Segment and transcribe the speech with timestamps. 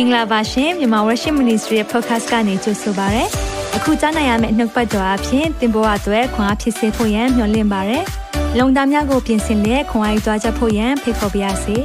[0.00, 3.24] င်္ဂလာပါရှင်မြန်မာ Worship Ministry ရဲ့ podcast ကနေကြိုဆိုပါရစေ။
[3.76, 7.98] အခုကြားနိုင်ရမယ့်နှုတ်ပတ်တော်အဖြစ်သင်ပေါ်အပ်ွယ်ခွန်အားဖြစ်စေဖို့ယံမျှဝင့်ပါရစေ။
[8.58, 11.76] လုံတာများကိုပြင်ဆင်လက်ခွန်အားယူကြားချက်ဖို့ယံဖိတ်ခေါ်ပါရစေ။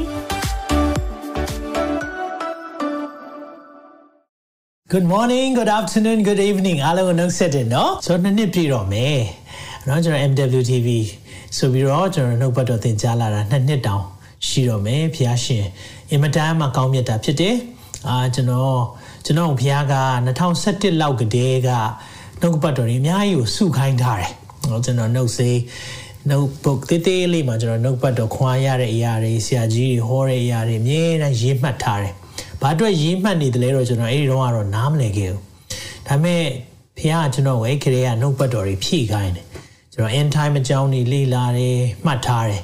[4.93, 9.18] Good morning, good afternoon, good evening အားလုံးကိုနှုတ်ဆက်တယ်နော်။ဆိုတော့နှစ်နှစ်ပြည့်တော့မယ်။
[9.88, 10.88] နော်ကျွန်တော် MWTV
[11.57, 14.04] ဆိုပြီးတော့ကျွန်တော်နှုတ်ပတ်တော်သင်ကြားလာတာနှစ်နှစ်တောင်
[14.47, 15.66] ရှိတော့မယ်ဖျားရှင်
[16.11, 17.55] အင်မတန်မှကောင်းမြတ်တာဖြစ်တယ်
[18.10, 18.82] အာကျွန်တော်
[19.25, 19.96] ကျွန်တော်ဖျားက
[20.48, 21.70] 2017လောက်ကတည်းက
[22.42, 24.32] နှုတ်ပတ်တော်တွေအများကြီးကိုစုခိုင်းထားတယ်
[24.70, 25.57] ဟောကျွန်တော်နှုတ်စေး
[26.30, 32.14] notebook တေးသေးလေးမှာကျွန်တော် notebook တော့ခွာရတဲ့အရာတွေဆရာကြီးတွေဟောတဲ့အရာတွေအမြဲတမ်းရေးမှတ်ထားတယ်။
[32.61, 35.42] ဘာအတွက်ရေးမှတ်နေတယ်လဲတော့ကျွန်တော်အဲ့ဒီတော့ကတော့နားမလည်ခဲ့ဘူး။
[36.08, 36.44] ဒါပေမဲ့
[36.97, 39.45] ဖះကကျွန်တော်ဝဲခရေက notebook တော်တွေဖြည့်ခိုင်းတယ်။
[39.94, 42.64] ကျွန်တော် end time အကြောင်းတွေလေ့လာတယ်မှတ်ထားတယ်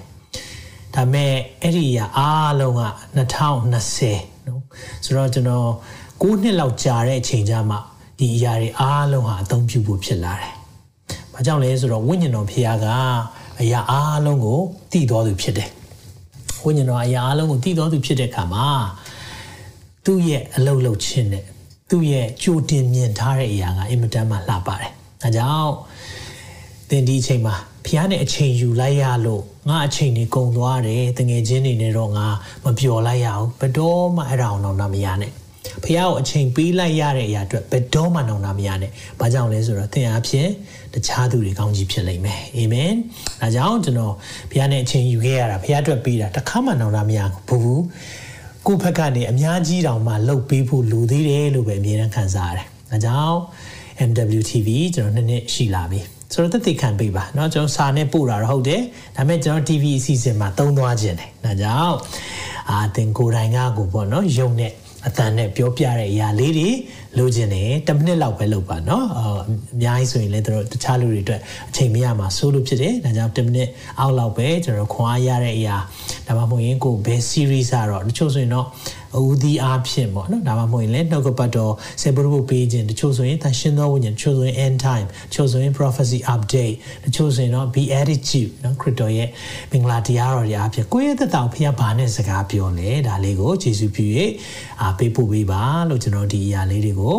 [0.95, 2.83] ဒါမဲ့အဲ့ဒီရအားလုံးက
[3.19, 4.63] 2020 နော်
[5.05, 5.69] ဆိုတော့ကျွန်တော်
[6.21, 7.77] 9နှစ်လောက်ကြာတဲ့အချိန်ကျမှ
[8.19, 10.53] ဒီအရာတွေအားလုံးဟာအသုံးပြုဖို့ဖြစ်လာတယ်။
[11.33, 12.87] ဘာကြောင့်လဲဆိုတော့ဝိညာဉ်တော်ဖခင်က
[13.61, 14.59] အရာအားလုံးကို
[14.91, 15.69] တည်တော်သူဖြစ်တယ်။
[16.63, 18.67] ဝိညာဉ်တော်အရာအားလုံးကိုတည်တော်သူဖြစ်တဲ့အခါမှာ
[20.05, 21.43] သူ့ရဲ့အလုပ်လုပ်ခြင်းနဲ့
[21.89, 24.91] သူ့ရဲ့ကြိုတင်မြင်ထားတဲ့အရာကအင်မတန်မှလှပါတယ်။
[25.21, 25.73] ဒါကြောင့်
[26.89, 32.27] သင်ဒီအချိန်မှာ ဖះနဲ့အချိန်ယူလိုက်ရလို့ငါအချိန်နေကုန်သွားတယ်တငယ်ချင်းတွေနဲ့တော့ငါ
[32.65, 35.31] မပျော်လိုက်ရအောင်ဘယ်တော့မှအဲ့ဒါအောင်တော့မရနဲ့
[35.83, 40.49] ဖះကိုအချိန်ပေးလိုက်ရတဲ့အရာအတွက်ဘယ်တော့မှတော့မရနဲ့ဘာကြောင့်လဲဆိုတော့သင်အားဖြင့်
[40.93, 42.93] တခြားသူတွေကောင်းကြီးဖြစ်လိမ့်မယ်အာမင်
[43.41, 44.15] ဒါကြောင့်ကျွန်တော်
[44.51, 47.19] ဖះနဲ့အချိန်ယူခဲ့ရတာဖះအတွက်ပေးတာတခါမှတော့မရ
[47.49, 47.81] ဘူး
[48.67, 53.39] ကိုယ့်ဘက်ကနေအများကြီးတောင်မှလှုပ်ပေးဖို့လိုသေးတယ်လို့ပဲအမြဲတမ်းခံစားရတယ်ဒါကြောင့်
[54.09, 56.01] MWTV ကျွန်တော်နှစ်နှစ်ရှိလာပြီ
[56.32, 58.80] ဆိုတော့တက်သိခံပေးပါเนาะကျွန်တော်စာနဲ့ပို့တာတော့ဟုတ်တယ်
[59.16, 61.96] ဒါပေမဲ့ကျွန်တော် TV အစီအစဉ်မှာသုံးသွားခြင်းတယ်ဒါကြောင့်
[62.70, 64.72] အာသင်ကိုယ်တိုင်ကကိုပေါ့เนาะယုံနဲ့
[65.06, 66.70] အတန်နဲ့ပြောပြတဲ့အရာလေးတွေ
[67.18, 69.22] လိုချင်တယ်10မိနစ်လောက်ပဲလုပ်ပါเนาะအ
[69.80, 73.68] များကြီးဆိုရင်လည်းတို့တခြားလူတွေအတွက်အချိန်မရမှာစိုးလို့ဖြစ်တယ်ဒါကြောင့်10မိနစ်
[74.00, 75.76] အောက်လောက်ပဲကျွန်တော်ခွာရတဲ့အရာ
[76.26, 78.66] ဒါမှမဟုတ်ရင်ကိုဘယ် series อ่ะတော့တချို့ဆိုရင်တော့
[79.17, 86.75] ဦးသီးအားဖြင့်ပေါ့နော်ဒါမှမဟုတ်ရင်လည်းနှုတ်ကပတ်တော်ဆေဘုရုပ်ပေးခြင်းတချို့ဆိုရင်သရှင်သောဝိညာဉ်တချို့ဆိုရင် end time တချို့ဆိုရင် prophecy update
[87.05, 89.29] တချို့ဆိုရင်တော့ be attitude နော်ခရစ်တော်ရဲ့
[89.71, 94.05] မင်္ဂလာတရားတော်တွေအားဖြင့်ကိုယ့်ရဲ့သက်တာကိုဖခင်ဘာနဲ့စကားပြောလဲဒါလေးကိုယေရှုပြု၍
[94.81, 97.17] အာပေးပို့ပေးပါလို့ကျွန်တော်ဒီအရာလေးတွေကို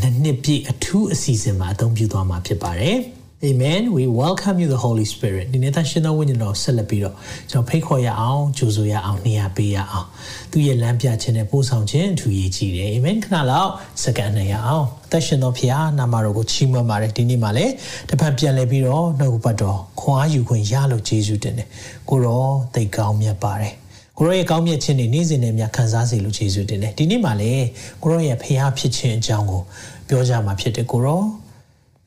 [0.00, 7.14] နှစ်နှစ်ပြည့်အထူးအစီအစဉ်မှာအသုံးပြုသွားမှာဖြစ်ပါတယ် Amen we welcome you the Holy Spirit ဒီနေ့သရှင်တော်ဝိညာဉ်တော်ဆက်လက်ပြီးတော့
[7.50, 10.06] ကျွန်တော်ဖိတ်ခေါ်ရအောင်ကြိုဆိုရအောင်နေရာပေးရအောင်
[10.50, 13.70] သူရဲ့လမ်းပြခြင်းနဲ့ပို့ဆောင်ခြင်းအထူးရေးကြီးတယ် Amen ခဏလောက်
[14.02, 17.72] စက္ကန့်နေရအောင်သရှင်တော်ဖခင်နာမတော်ကိုချီးမွမ်းပါတယ်ဒီနေ့မှာလည်း
[18.08, 21.68] တစ်ဖက်ပြန်လဲပြီးတော့နှုတ်ပတ်တော်ခွန်အားယူခွင့်ရလို့ယေရှုတင်တယ်
[22.08, 22.44] ကိုရော
[22.74, 23.74] သိကောင်းမြတ်ပါတယ်
[24.18, 27.66] ကိုရောရဲ့ကောင်းမြတ်ခြင်းတွေနေ့စဉ်နဲ့များခံစားစေလို့ယေရှုတင်တယ်ဒီနေ့မှာလည်း
[28.02, 29.62] ကိုရောရဲ့ဖခင်ဖြစ်ခြင်းအကြောင်းကို
[30.08, 31.22] ပြောကြမှာဖြစ်တယ်ကိုရော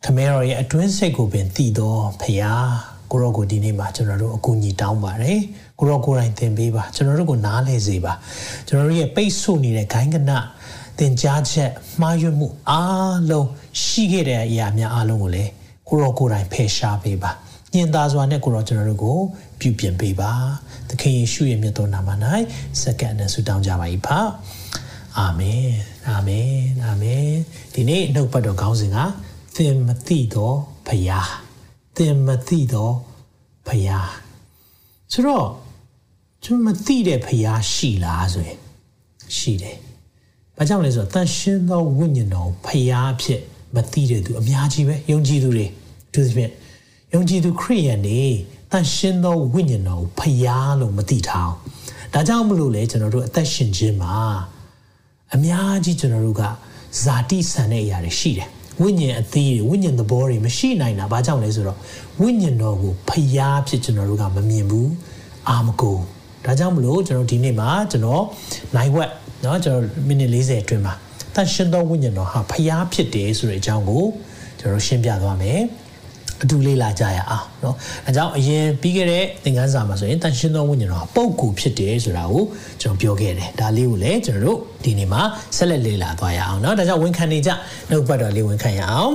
[0.06, 2.54] ခမဲတော်ရဲ့အတွင်းစိတ်ကိုပင်တည်သောဖရာ
[3.12, 5.40] ကိုရောကိုဒီနေ့မှာကျွန်တော်တို့အကူအညီတောင်းပါတယ်
[5.80, 8.14] ကိုရောကိုယ်တိုင်သင်ပေးပါကျွန်တော်တို့ကိုနားလဲစေပါ
[8.68, 10.32] ကျွန်တော်တို့ရဲ့ပိတ်ဆို့နေတဲ့ဂိုင်းကန
[10.98, 11.72] သင်ကြားချက်
[12.02, 13.48] မှားယွင်းမှုအားလုံး
[13.84, 15.52] ရှိခဲ့တဲ့အရာများအားလုံးကိုလည်း
[15.88, 17.32] ကိုရောကိုယ်တိုင်ဖယ်ရှားပေးပါ
[17.74, 19.18] ညင်သာစွာနဲ့ကိုရောကျွန်တော်တို့ကို
[19.60, 20.32] ပြုပြင်ပေးပါ
[20.90, 22.10] သခင်ယေရှုရဲ့မြတ်တော်နာမ၌
[22.82, 24.10] စက္ကန့်နဲ့ဆုတောင်းကြပါ၏ဖ
[25.18, 25.70] အာမင်
[26.10, 26.56] အာမင်
[26.86, 27.30] အာမင်
[27.74, 28.98] ဒီနေ့နှုတ်ပတ်တော်ခေါင်းစဉ်က
[29.56, 30.58] သင်မသိတော့
[30.88, 31.32] ဖယား
[31.98, 32.96] သင်မသိတော့
[33.68, 34.12] ဖယား
[35.12, 35.48] ဆိုတော့
[36.44, 38.60] ကျွန်မသိတဲ့ဖယားရှိလားဆိုရင်
[39.38, 39.78] ရှိတယ်။
[40.58, 43.42] ဘာကြောင့်လဲဆိုတော့တန်ရှင်းသောဝိညာဉ်တော်ဖယားဖြစ်
[43.76, 45.66] မသိတဲ့သူအများကြီးပဲယုံကြည်သူတွေ
[46.14, 46.52] သူသဖြင့်
[47.14, 48.22] ယုံကြည်သူခရိယန်တွေ
[48.72, 51.56] တန်ရှင်းသောဝိညာဉ်တော်ဖယားလို့မသိထားအောင်။
[52.14, 54.16] ဒါကြောင့်မလို့လေကျွန်တော်တို့အသက်ရှင်ခြင်းမှာ
[55.34, 56.44] အများကြီးကျွန်တော်တို့က
[57.04, 58.50] ဇာတိဆန်တဲ့အရာတွေရှိတယ်
[58.83, 61.79] ဝိညာဉ်အသီးတွေဝိညာဉ်သဘောတွေမရှိနိုင်တာဘာကြောင့်လဲဆိုတော့
[62.21, 64.91] ဝိညာဉ်တော်ကိုဖျားဖြစ်ကျွန်တော်တို့ကမမြင်ဘူး
[65.49, 66.01] အာမကုန်
[66.45, 68.25] ဒါကြောင့်မလို့ကျွန်တော်ဒီနေ့မှာကျွန်တော်
[68.77, 69.11] နိုင်ဝက်
[69.43, 70.95] เนาะကျွန်တော်မိနစ်40အတွင်းမှာ
[71.35, 74.05] တန်ရှင်သောဝိညာဉ်တော်ဟာဖျားဖြစ်တယ်ဆိုတဲ့အကြောင်းကို
[74.61, 75.61] ကျွန်တော်ရှင်းပြသွားမယ်
[76.43, 77.75] အတူလေးလာကြရအောင်เนาะ
[78.07, 82.45] အဲကြောင့်အရင်ပြီးခဲ့တဲ့သင်ခန်းစာမှာဆိုရင်တန်ရှင်းသောဝိညာဉ်တော်ပုံကူဖြစ်တယ်ဆိုတာကို
[82.81, 85.23] ကျွန်တော်ပြောခဲ့တယ်ဒါလေးကိုလည်းကျွန်တော်တို့ဒီနေ့မှာ
[85.57, 87.51] ဆက်လက်လေ့လာသွားရအောင်เนาะဒါကြောင့်ဝန်ခံနေကြ
[87.91, 89.13] နှုတ်ပတ်တော်လေးဝန်ခံရအောင်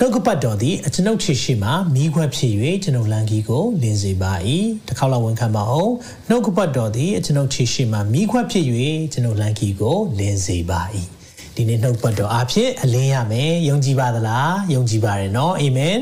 [0.00, 2.52] နှုတ်ကပတ်တော်သည်အကျွန်ုပ်ချစ်ရှိမှမိခွက်ဖြစ်၍
[2.84, 4.32] ကျွန်ုပ်လန်ကီကိုလင်းစေပါ၏
[4.86, 5.92] တစ်ခေါက်လောက်ဝန်ခံပါအောင်
[6.28, 8.64] နှုတ်ကပတ်တော်သည်အကျွန်ုပ်ချစ်ရှိမှမိခွက်ဖြစ်၍
[9.12, 10.82] ကျွန်ုပ်လန်ကီကိုလင်းစေပါ၏
[11.56, 15.98] ဒီနေ့နှုတ်ပတ်တော်အဖြစ်အလင်းရမယ်ယုံကြည်ပါသလားယုံကြည်ပါတယ်เนาะအာမင်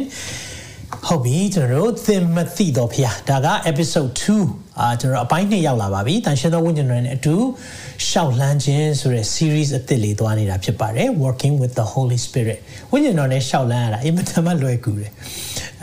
[1.06, 4.10] ဟုတ်ပြီကျွန်တော်တို့သင်မသိတော့ဖျားဒါက episode
[4.44, 7.36] 2အာကျွန်တော်အပိုင်းနှစ်ရောက်လာပါပြီတန်ရှင်းသောဝိညာဉ်တော်နဲ့အတူ
[8.08, 12.58] ရှောက်လှမ်းခြင်းဆိုတဲ့ series အသစ်လေးသွားနေတာဖြစ်ပါတယ် working with the holy spirit
[12.92, 15.12] ဝိညာဉ်တော်နဲ့ရှောက်လှမ်းရတာအင်မတန်မှလွယ်ကူတယ်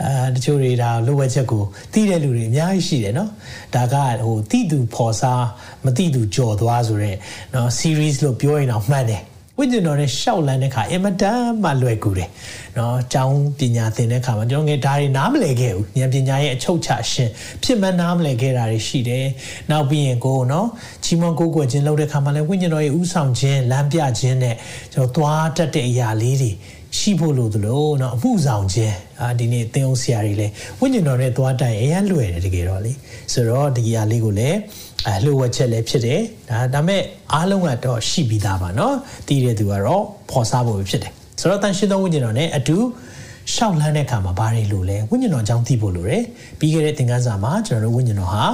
[0.02, 3.28] အာတချို့တွေဒါလိုဝက်ချက်ကိုသိတဲ့လူတွေအများကြီးရှိတယ်เนาะ
[3.74, 3.94] ဒါက
[4.24, 5.44] ဟိုတိတူဖော်စား
[5.84, 7.16] မတိတူကြော်သွားဆိုတဲ့
[7.52, 9.22] เนาะ series လို့ပြောရင်တော့မှန်တယ်
[9.58, 12.28] ဝိညာဉ်တော်နဲ့ရှောက်လန်းတဲ့ခါအင်မတန်မှလွယ်ကူတယ်
[12.74, 17.30] เนาะအကြောင်းပညာသင်တဲ့ခါမှာကျွန်တော်ငယ်ဒါတွေနားမလည်ခဲ့ဘူးဉာဏ်ပညာရဲ့အချုပ်ချရှင်
[17.62, 19.26] ဖြစ်မှန်းနားမလည်ခဲ့တာတွေရှိတယ်
[19.70, 20.66] နောက်ပြီးရင်ကိုเนาะ
[21.04, 24.56] ချီးမွမ်းကိုးကွယ်ခြင်းလုပ်တဲ့ခါမှာလည်းဝိညာဉ်တော်ရဲ့ဥဆောင်ခြင်းလမ်းပြခြင်းနဲ့
[24.92, 26.50] ကျွန်တော်သွားတတ်တဲ့အရာလေးတွေ
[26.98, 32.92] ရှိဖို့လို့သလိုเนาะအမှုဆောင်ခြင်းအာဒီနေ့သင်အောင်ဆရာတွေလည်းဝိညာဉ်တော်နဲ့သွားတိုင်အရန်လွယ်တယ်တကယ်တော့လေ
[33.32, 34.58] ဆိုတော့ဒီအရာလေးကိုလည်း
[35.06, 36.20] အဲလှုပ်ဝက်ချက်လည်းဖြစ်တယ်
[36.50, 37.02] ဒါဒါမဲ့
[37.32, 38.92] အားလုံးကတော့ရှိပြီးသားပါเนาะ
[39.28, 42.76] တည်တဲ့သူကတော့ဖော်စားဖို့ဖြစ်တယ်ဆိုတော့တန်ရှင်းသောဝိညာဉ်တော်နဲ့အတူ
[43.54, 46.22] ရှောက်လန်းတဲ့အခါမှာဘာတွေလို့လဲဝိညာဉ်တော်အကြောင်းသိဖို့လိုတယ်
[46.58, 48.44] ပြီးခဲ့တဲ့သင်ခန်းစာမှာကျွန်တော်တို့ဝိညာဉ်တော်ဟာ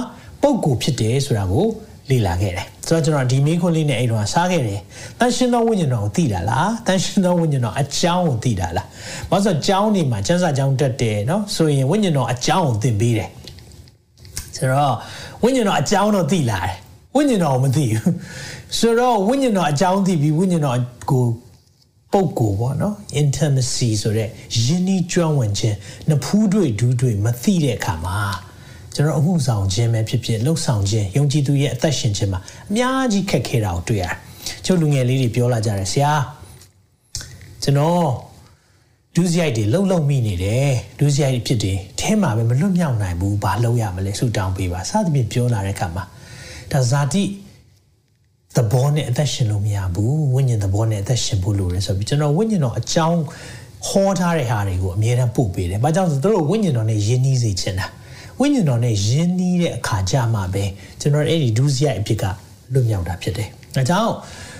[0.41, 1.65] ပုံကိုဖြစ်တယ်ဆိုတာကို
[2.09, 4.79] လေ့လာခဲ့တယ်ဆိုတော့ကျွန်တော်ဒီမိခွန်းလေးနဲ့အဲ့တော့စားခဲ့တယ်
[5.19, 8.87] တန်ရှင်းသောဝိညာဉ်တော်ကိုသိတာလားတန်ရှင်းသောဝိညာဉ်တော်အကြောင်းကိုသိတာလား
[9.29, 13.29] ဘာလို့ဆိုကြောင်းနေမှာကျမ်းစာကြောင်းတက်တယ်เนาะဆိုရင်ဝိညာဉ်တော်အကြောင်းကိုသင်ပေးတယ်
[14.55, 14.95] ဆိုတော့
[15.34, 16.74] ဝိ ဝ ညာဉ်တော်အကြောင်းတော့သိလာတယ်
[17.16, 18.12] ဝိညာဉ်တော်မသိဘူး
[18.78, 20.78] ဆိုတော့ဝိညာဉ်တော်အကြောင်းသိပြီးဝိညာဉ်တော်
[21.10, 21.24] ကို
[22.12, 24.28] ပုတ်ကိုပေါ့နော် intimacy ဆိုတဲ့
[24.64, 25.76] ယဉ်ဤကျွမ်းဝင်ခြင်း
[26.10, 28.18] နဖူးတွေဒူးတွေမသိတဲ့အခါမှာ
[28.94, 32.40] ကျွန်တော်အမှုဆောင်ခြင်းပဲဖြစ်ဖြစ်လှုပ်ဆောင်ခြင်းယုံကြည်သူရဲ့အသက်ရှင်ခြင်းမှာ
[32.70, 34.14] အများကြီးခက်ခဲတာကိုတွေ့ရတယ်။
[34.64, 36.12] ကျွန်တော်လူငယ်လေးတွေပြောလာကြတယ်ဆရာ
[37.62, 38.04] ကျွန်တော်
[39.16, 46.04] ဒုစရိုက်တွေလှုပ်လှုပ်မိနေတယ်ဒုစရိုက်ဖြစ်တယ်အဲမှာပဲမလွတ်မြောက်နိုင်ဘူးဘာလုပ်ရမလဲဆူတောင်းပေးပါစသဖြင့်ပြောလာတဲ့အခါမှာ
[46.72, 47.24] ဒါဇာတိ
[48.56, 53.22] သဘောနဲ့အသက်ရှင်လို့မရဘူးဝိညာဉ်သဘောနဲ့အသက်ရှင်ဖို့လိုတယ်ဆိုပြီးကျွန်တော်ဝိညာဉ်တော်အကြောင်း
[53.88, 57.86] ဟောထားတဲ့ဟာတွေကိုအမြဲတမ်းပို့ပေးတယ်။ဘာကြောင့်ဆိုသူတို့ဝိညာဉ်တော်နဲ့ယဉ်နီးစေချင်တာ
[58.40, 60.64] ဝိညာဉ်တော်နဲ့ယဉ်နီးတဲ့အခါကြမှာပဲ
[61.00, 62.24] ကျွန်တော်အဲ့ဒီဒုစရိုက်အဖြစ်က
[62.72, 64.12] လွတ်မြောက်တာဖြစ်တယ်။ဒါကြောင့်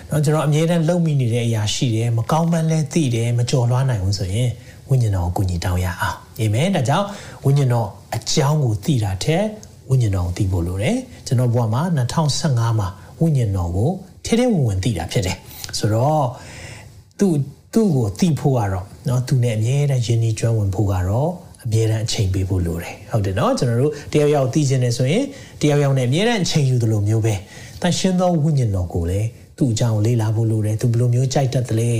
[0.09, 4.50] တော့ကျွန်တော်အမြဲတမ်းလုံမိနေတဲ့အရာရှိတယ်မကောင်းမှန်းလဲသိတယ်မကြော်လွှားနိုင်ဘူးဆိုရင်
[4.89, 7.07] ဝိညာဉ်တော်ကိုကူညီတောင်းရအောင်အာမင်ဒါကြောင့်
[7.45, 9.45] ဝိညာဉ်တော်အကြောင်းကိုသိတာထက်
[9.89, 10.97] ဝိညာဉ်တော်ကိုသိဖို့လိုတယ်
[11.27, 11.81] ကျွန်တော်ဘဝမှာ
[12.31, 12.88] 2015မှာ
[13.19, 13.89] ဝိညာဉ်တော်ကို
[14.25, 15.38] ထဲထဲဝင်ဝင်သိတာဖြစ်တယ်
[15.77, 16.25] ဆိုတော့
[17.19, 17.35] သူ့
[17.73, 21.29] သူ့ကိုသိဖို့ကတော့เนาะသူနဲ့အမြဲတမ်းယဉ်ကျေးကျွမ်းဝင်ဖို့ကတော့
[21.63, 25.23] အမြဲတမ်းအချိန်ပေးဖို့လိုတယ်ဟုတ်တယ်เนาะကျွန်တော်တို့တယောက်ယောက်သိခြင်းနဲ့ဆိုရင်
[25.62, 27.35] တယောက်ယောက်နဲ့အမြဲတမ်းအချိန်ယူသလိုမျိုးပဲ
[27.81, 29.27] တန်ရှင်းသောဝိညာဉ်တော်ကိုလည်း
[29.58, 31.91] သူ့အကြောင်းလေ့လာဖို့လိုတယ်သူဘယ်လိုမျိုးကြိုက်တတ်တယ်လဲ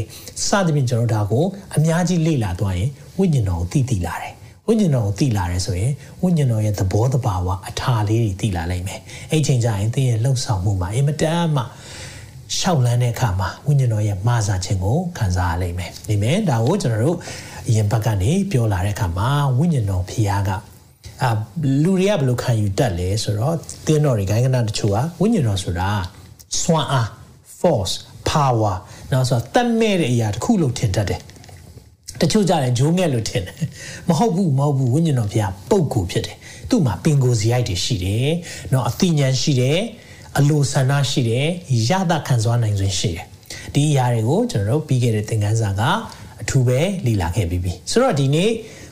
[0.47, 1.45] စသဖြင့်ကျွန်တော်ဒါကို
[1.77, 4.33] အများကြီးလေ့လာသွားရင်ဝိညာဉ်တော်ကိုသိသိလာတယ်
[4.67, 5.93] ဝိညာဉ်တော်ကိုသိလာတယ်ဆိုရင်
[6.23, 9.01] ဝိညာဉ်တော်ရဲ့သဘောတဘာဝအထာလေးတွေသိလာနိုင်မယ်
[9.31, 11.63] အဲ့ချိန်ကျရင်သင်ရဲ့လှုပ်ဆောင်မှုမှာအင်မတန်မှ
[12.59, 17.19] ရှောက်လန်းတဲ့အခါမှာဝိညာဉ်တော်ရဲ့မဆာခြင်းကိုခံစားရလိမ့်မယ်။ဒီမဲ့ဒါကိုကျွန်တော်တို့
[17.69, 20.51] အရင်ဘက်ကနေပြောလာတဲ့အခါမှာဝိညာဉ်တော်ဖျားက
[21.23, 21.31] အာ
[21.83, 23.57] လူတွေကဘယ်လိုခံယူတတ်လဲဆိုတော့
[23.87, 25.91] သင်တော်တွေဂိုင်းကနာတချို့ကဝိညာဉ်တော်ဆိုတာ
[26.61, 27.09] စွမ်းအား
[27.67, 27.95] force
[28.31, 28.75] power
[29.13, 31.21] နောက်ဆိုတတ်မဲ့တဲ့အရာတစ်ခုလို့ထင်တတ်တယ်
[32.21, 33.57] တချို့ကြတယ်ဂျိုးငက်လို့ထင်တယ်
[34.09, 36.37] မဟုတ်ဘူးမဟုတ်ဘူးဝိညာဉ်တော်ဘုရားပုတ်ကိုဖြစ်တယ်
[36.71, 38.29] သူ့မှာပင်ကိုယ်စီရိုက်တွေရှိတယ်
[38.73, 39.79] နော်အသိဉာဏ်ရှိတယ်
[40.39, 41.47] အလိုဆန္ဒရှိတယ်
[41.89, 43.27] ရတာခံစားနိုင်စွမ်းရှိတယ်
[43.75, 45.83] ဒီအရာတွေကိုကျွန်တော်တို့ပြီးခဲ့တဲ့သင်ခန်းစာက
[46.41, 48.51] အထူးပဲလေ့လာခဲ့ပြီးပြီဆိုတော့ဒီနေ့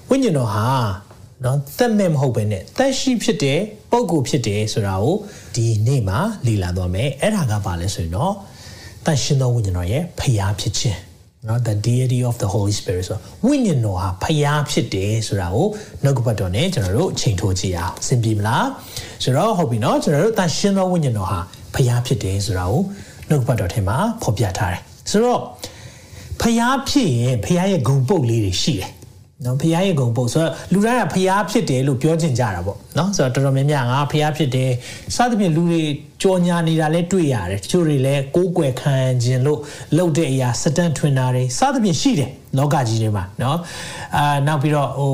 [0.09, 0.69] ဝိညာဉ်တော်ဟာ
[1.45, 3.61] နော်သက်မဲ့မဟုတ်ပဲနဲ့သက်ရှိဖြစ်တဲ့
[3.91, 5.17] ပုံကိုဖြစ်တယ်ဆိုတာကို
[5.55, 8.35] ဒီနေ့မှာလေ့လာသွားမယ်အဲ့ဒါကဘာလဲဆိုရင်တော့
[9.07, 10.99] တန်ရှင်သောဝိညာဉ်တော်ရဲ့ဖျားဖြစ်ခြင်း
[11.49, 15.67] နော် the deity of the holy spirit ဆိုဝိညာဉ်တော်ဟာဖျားဖြစ်တယ်ဆိုတာကို
[16.03, 18.67] နှုတ်ကပတ်တော်နဲ့ကျွန်တော်တို့အချိန်ထိုးကြည့်အောင်အဆင်ပြေမလား
[19.23, 21.39] ဆိုတော့ဟုတ်ပြီနော်ကျွန်တော်တို့တန်ရှင်သောဝိညာဉ်တော်ဟာ
[21.75, 22.83] ဖျားဖြစ်တယ်ဆိုတာကို
[23.29, 25.41] နှုတ်ကပတ်တော်ထဲမှာဖော်ပြထားတယ်ဆိုတော့
[26.41, 28.91] ဖျားဖြစ်ရင်ဖျားရဲ့ဂုံပုတ်လေးတွေရှိတယ်
[29.45, 34.71] နော်ဖះရဲ့ဂုံပုတ်ဆိုတော့လူတိုင်းကဖះဖြစ်တယ်လို့ပြောချင်ကြတာပေါ့နော်ဆိုတော့တော်တော်များများငါဖះဖြစ်တယ်
[35.17, 35.83] စသဖြင့်လူတွေ
[36.23, 39.61] ကြော်ညာနေတာလဲတွေ့ရတယ်တချို့တွေလဲကိုးကွယ်ခံခြင်းလို့
[39.97, 43.59] လုပ်တဲ့အရာစတန်ထွင်တာတွေစသဖြင့်ရှိတယ်လောကကြီးတွေမှာနော်
[44.17, 45.13] အာနောက်ပြီးတော့ဟို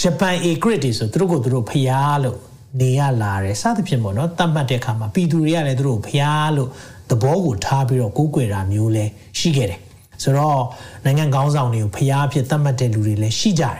[0.00, 1.90] ဂျပန်အေဂရစ်တွေဆိုသူတို့ကိုသူတို့ဖះ
[2.24, 2.38] လို့
[2.80, 6.22] နေရလာတယ်စသဖြင့်ပေါ့နော်တတ်မှတ်တဲ့အခါမှာပြည်သူတွေကလည်းသူတို့ဖះ
[6.56, 6.68] လို့
[7.10, 9.04] သဘောကိုထားပြီးတော့ကိုးကွယ်တာမျိုးလဲ
[9.38, 9.80] ရှိခဲ့တယ်
[10.22, 10.62] ဆိုတော့
[11.04, 13.78] နိုင်ငံကောင်းဆောင်တွေကိုဖျားဖြစ်သတ်မှတ်တဲ့လူတွေလည်းရှိကြတယ်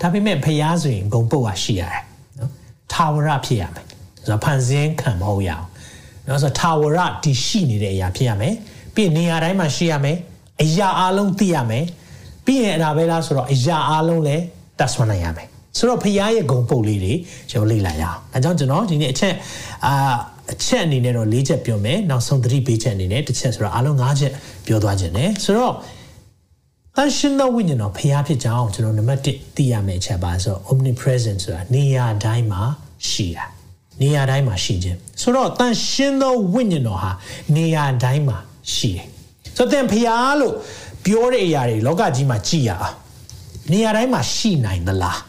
[0.00, 2.02] ဒါပေမဲ့ဖျားဆိုရင်ဂုံပုတ်ဟာရှိရတယ်
[2.38, 2.50] နော်
[2.92, 5.64] ထာဝရဖြစ်ရမယ်ဆိုတော့ဖန်ဆင်းခံမဟုတ်ရအောင်
[6.26, 8.54] နော်ဆိုတော့ထာဝရတည်ရှိနေတဲ့အရာဖြစ်ရမယ်
[8.94, 10.16] ပြီးနေရာတိုင်းမှာရှိရမယ်
[10.62, 11.84] အရာအလုံးသိရမယ်
[12.46, 14.44] ပြီးရင်အဲ့ဒါပဲလားဆိုတော့အရာအလုံးလည်း
[14.78, 17.14] တတ်ဆွမ်းနိုင်ရမယ်ဆိုတော့ဖျားရဲ့ဂုံပုတ်လေးတွေ
[17.50, 19.34] ကျွန်တော်လေ့လာရအောင်အဲကြောင့်ကျွန်တော်ဒီနေ့အချက်
[19.86, 19.92] အာ
[20.52, 24.32] အချက်အနေနဲ့တော့၄ချက်ပြောမယ်နောက်ဆုံးသတိပေးချက်အနေနဲ့တစ်ချက်ဆိုတော့အားလုံး၅ချက်
[24.66, 25.74] ပြောသွားခြင်း ਨੇ ဆိုတော့
[26.96, 32.62] တန်ရှင်သောဝိညာဉ်တော်ဖျားဖြစ်ကြောင်းကျွန်တော်နံပါတ်1သိရမယ့်အချက်ပါဆို omnipresent ဆိုတာနေရာတိုင်းမှာ
[33.08, 33.44] ရှိတာ
[34.02, 37.10] နေရာတိုင်းမှာရှိခြင်းဆိုတော့တန်ရှင်သောဝိညာဉ်တော်ဟာ
[37.56, 38.38] နေရာတိုင်းမှာ
[38.74, 39.06] ရှိတယ်
[39.56, 40.54] ဆိုတော့သင်ဖျားလို့
[41.04, 42.96] ပြောတဲ့အရာတွေလောကကြီးမှာကြည်ရအောင်
[43.72, 45.20] နေရာတိုင်းမှာရှိနိုင်သလား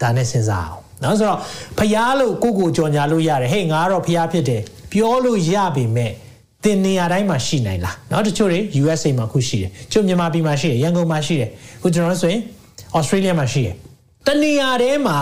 [0.00, 1.38] ဒါနဲ့စဉ်းစားအောင် နော်ဆိုတော့
[1.78, 4.62] ဖျားလို့ကိုကိုကြော်ညာလို့ရတယ်ဟေ့ငါတော့ဖျားဖြစ်တယ်
[4.92, 6.12] ပြောလို့ရပေမဲ့
[6.64, 11.50] တင်နေရာတိုင်းမှာရှိနိုင်လားနော်တချို့တွေ USA မှာခုရှိတယ်ချို့မြန်မာပြည်မှာရှိတယ်ရန်ကုန်မှာရှိတယ်
[11.82, 12.40] ခုကျွန်တော်ဆိုရင်
[12.98, 13.74] Australia မှာရှိတယ်
[14.26, 15.18] တနေရာထဲမှာ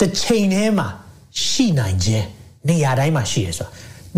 [0.00, 0.86] တစ်ချိန်ထဲမှာ
[1.46, 2.26] ရှိနိုင်ခြင်း
[2.68, 3.70] နေရာတိုင်းမှာရှိရဆိုတာ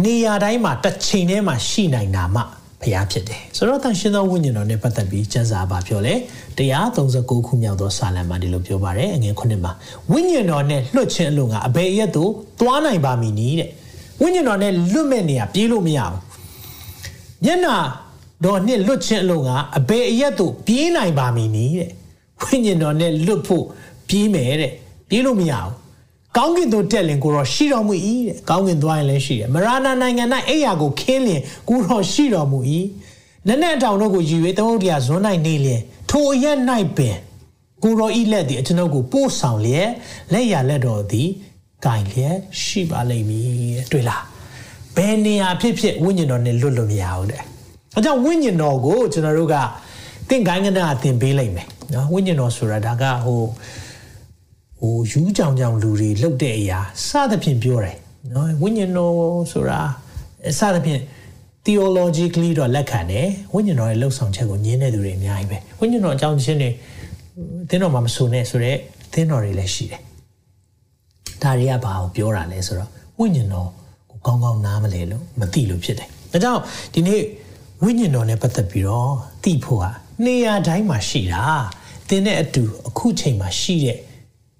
[0.05, 2.43] နေရာတိုင်းမှာတစ်ချိန်ထဲမှာရှိနိုင်တာမှ
[2.85, 6.15] ဘုရားဖြစ်တယ်ဆိုတော့တန်ရှင်သောဝိညာဉ်တော်နဲ့ပတ်သက်ပြီးကျမ်းစာပါပြောလဲ
[6.81, 9.73] 139ခုမြောက်သောစာလံမှာဒီလိုပြောပါတယ်အငယ်9မှာ
[10.13, 13.71] ဝိညာဉ်တော်နဲ့လွတ်ခြင်းအလို့ကအဘယ်ရက်သို့သွားနိုင်ပါမည်နည်းတဲ့
[14.21, 16.19] ဝိညာဉ်တော်နဲ့လွတ်မဲ့နေရပြေးလို့မရဘူး
[17.45, 17.77] မျက်နာ
[18.45, 21.91] တော်နဲ့လွတ်ခြင်းအလို့ကအဘယ်အရက်သို့ပြေးနိုင်ပါမည်နည်းတဲ့
[22.43, 23.65] ဝိညာဉ်တော်နဲ့လွတ်ဖို့
[24.09, 24.73] ပြေးမယ်တဲ့
[25.09, 25.84] ပြေးလို့မရဘူး
[26.37, 27.95] ကောင်းကင်သို့တက်လင်ကိုတော့ရှိတော်မူ၏
[28.27, 32.59] တဲ့ကောင်းကင်သွားရင်လည်းရှိတယ်မရဏနိုင်ငံ၌အဲ့ရကိုခင်းလင်ကိုတော့ရှိတော်မူ၏
[33.47, 36.59] နက်နက်တောင်တို့ကိုယူ၍သမုဒ္ဒရာဇွန်း၌နေလျင်ထိုအရက်၌
[36.97, 37.17] ပင်
[37.83, 39.91] ကိုရောဤလက်သည်အကျွန်ုပ်ကိုပို့ဆောင်လျက်
[40.33, 41.29] လက်ရလက်တော်သည်
[41.85, 44.23] ဂိုင်လျက်ရှိပါလိမ့်မည်တွေ့လား
[44.97, 47.43] ဘယ်နေရာဖြစ်ဖြစ်ဝိညာဉ်တော်နဲ့လွတ်လို့မရဘူးတဲ့
[47.95, 49.57] အဲကြောင့်ဝိညာဉ်တော်ကိုကျွန်တော်တို့က
[50.29, 53.43] သင်္ကိုင်းကနာသင်ပေးလိုက်မယ်နော်ဝိညာဉ်တော်ဆိုတာဒါကဟို
[54.85, 57.97] ဟိုယူးကြောင်ကြောင်လူတွေလှုပ်တဲ့အရာစသဖြင့်ပြောတယ်
[58.35, 59.15] နော်ဝိညာဉ်တော်
[59.53, 59.81] ဆိုတာ
[60.59, 61.01] စသဖြင့်
[61.65, 66.71] theologically တော့လက်ခံတယ်ဝိညာဉ်တော်ရဲ့လှုပ်ဆောင်ချက်ကိုညင်းတဲ့သူတွေအများကြီးပဲဝိညာဉ်တော်အကြောင်းချင်းတွေ
[67.69, 68.79] သင်တော်မှာမဆိုနဲ့ဆိုတော့
[69.13, 70.01] သင်တော်တွေလည်းရှိတယ်
[71.43, 73.69] ဒါတွေကဘာကိုပြောတာလဲဆိုတော့ဝိညာဉ်တော်
[74.11, 76.61] ကိုကောင်းကောင်းနားမလဲလို့မသိလို့ဖြစ်တယ်ဒါကြောင့်
[76.95, 77.21] ဒီနေ့
[77.85, 79.11] ဝိညာဉ်တော်နဲ့ပတ်သက်ပြီးတော့
[79.45, 79.91] သိဖို့ဟာ
[80.25, 81.45] နေရာတိုင်းမှာရှိတာ
[82.09, 83.99] သင်တဲ့အတူအခုချိန်မှာရှိတဲ့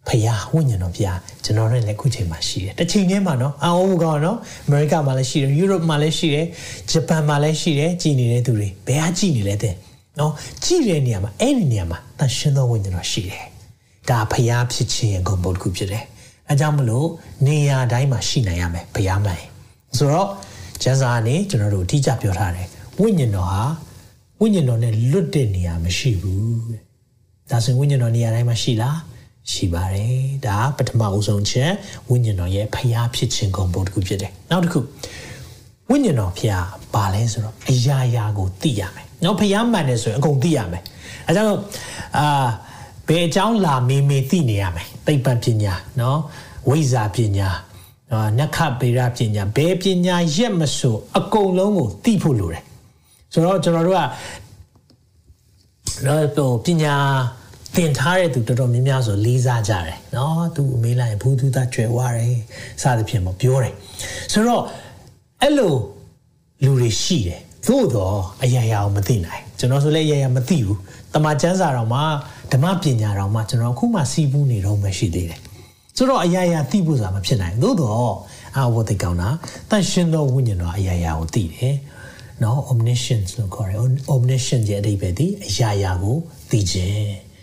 [0.09, 6.47] ဖယားဝိညာဉ်တော်ဖယားကျွန်တော်တို့လည်းအခုချိန်မှာရှိတယ်တစ်ချိန်တည်းမှာနော်အော်ကောနော်အမေရိကမှာလည်းရှိတယ်ယူရိုပမှာလည်းရှိတယ်
[6.91, 9.75] ဂျပန်မှာလည်းရှိတယ်ကြည်နေတဲ့သူတွေဘယ်ဟာကြည်နေလဲတဲ့
[10.19, 10.33] နော်
[10.65, 13.45] ကြည်တဲ့နေရာမှာအဲ့ဒီနေရာမှာတန်ရှင်သောဝိညာဉ်တော်ရှိတယ်
[14.11, 16.05] ဒါဖယားဖြစ်ခြင်းရဲ့ဂုဏ်ပုဒ်တစ်ခုဖြစ်တယ်
[16.49, 17.09] အဲကြောင့်မလို့
[17.47, 19.43] နေရာတိုင်းမှာရှိနိုင်ရမယ်ဖယားမှန်
[19.97, 20.29] ဆိုတော့
[20.83, 22.69] ကျမ်းစာကနေကျွန်တော်တို့အတိအကျပြောထားတယ်
[23.01, 23.63] ဝိညာဉ်တော်ဟာ
[24.41, 26.81] ဝိညာဉ်တော်နဲ့လွတ်တဲ့နေရာမရှိဘူးတဲ့
[27.51, 28.97] ဒါဆိုရင်ဝိညာဉ်တော်နေရာတိုင်းမှာရှိလား
[29.51, 31.73] ရှိပါတယ်ဒါပထမအဦးဆုံးချက်
[32.11, 34.81] ဝိညာဉ်တော်ရဲ့ဖျားဖြစ်ခြင်းဂုဏ်ပုံတစ်ခုဖြစ်တယ်နောက်တစ်ခု
[35.91, 40.83] ဝိညာဉ်တော်ဖျားဘာလဲဆိုတော့အရာရာကိုသိရမယ်နော်ဖျားမှန်တယ်ဆိုရင်အကုန်သိရမယ်
[41.27, 41.51] အဲကြောင့်
[42.19, 42.47] အာ
[43.09, 46.19] ဘယ်အကြောင်းလာမေးမေးသိနေရမယ်သိပ္ပံပညာနော်
[46.69, 47.49] ဝိဇ္ဇာပညာ
[48.11, 52.65] နော်နက္ခဗေဒပညာဘယ်ပညာရက်မဆိုအကုန်လုံးကိုသိဖို့လိုတယ်
[53.33, 54.01] ဆိုတော့ကျွန်တော်တို့က
[56.39, 56.95] တော့ပညာ
[57.77, 62.37] သင်ထားတဲ့သူတော်တော်များများဆိုလေးစားကြတယ်နော်သူအမေးလိုက်ရင်ဘူးသူသားကျွယ်ဝတယ်
[62.83, 63.75] စသဖြင့်မပြောတယ်
[64.33, 64.63] ဆိုတော့
[65.43, 65.75] အဲ့လို
[66.65, 70.79] လူတွေရှိတယ်သို့တော့အရာရာမသိနိုင်ကျွန်တော်ဆိုလည်းအရာရာမသိဘူး
[71.15, 72.05] တမချန်းစာတော်မှာ
[72.53, 75.41] ဓမ္မပညာတော်မှာကျွန်တော်ခုမှစီးပူးနေတော့မှရှိသေးတယ်
[75.97, 78.15] ဆိုတော့အရာရာသိဖို့ဆိုတာမဖြစ်နိုင်သို့တော့
[78.57, 79.29] အာဝတ်သိကောင်းတာ
[79.71, 81.75] တန်ရှင်သောဝိညာဉ်တော်အရာရာကိုသိတယ်
[82.43, 83.79] နော် omniscience လို့ခေါ်တယ်
[84.15, 86.17] omniscience ရဲ့အဓိပ္ပာယ်ဒီအရာရာကို
[86.51, 87.34] သိခြင်း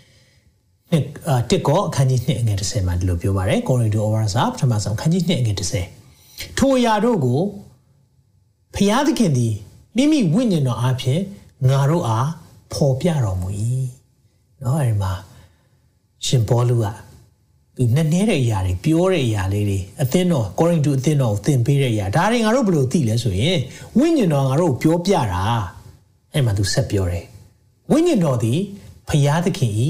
[0.91, 1.03] နှစ်
[1.49, 5.55] တစ်ကောအခန်းကြီး2အငယ်30မှာဒီလိုပြောပါတယ်ကောရိန္သုဩဝါဒစာပထမဆုံးအခန်းကြီး2အငယ်
[6.07, 7.41] 30ထိုအရာတို့ကို
[8.75, 9.53] ဖျားသခင်သည်
[9.95, 11.19] မိမိဝိညာဉ်တော်အဖြစ်
[11.69, 12.27] ငါတို့အား
[12.73, 13.49] ဖော်ပြတော်မူ၏
[14.59, 15.11] เนาะအဲဒီမှာ
[16.25, 16.85] ရှင်ဘောလူက
[17.75, 23.57] သူနဲ့နေတဲ့အရာတွေပြောတဲ့အရာလေးတွေအသင်းတော်ကောရိန္သုအသင်းတော်ကိုသင်ပေးတဲ့အရာဒါတွေငါတို့ဘယ်လိုသိလဲဆိုရင်
[23.97, 25.43] ဝိညာဉ်တော်ငါတို့ပြောပြတာ
[26.33, 27.25] အဲ့မှာသူဆက်ပြောတယ်
[27.91, 28.59] ဝိညာဉ်တော်သည်
[29.08, 29.88] ဖရာသခင်ဤ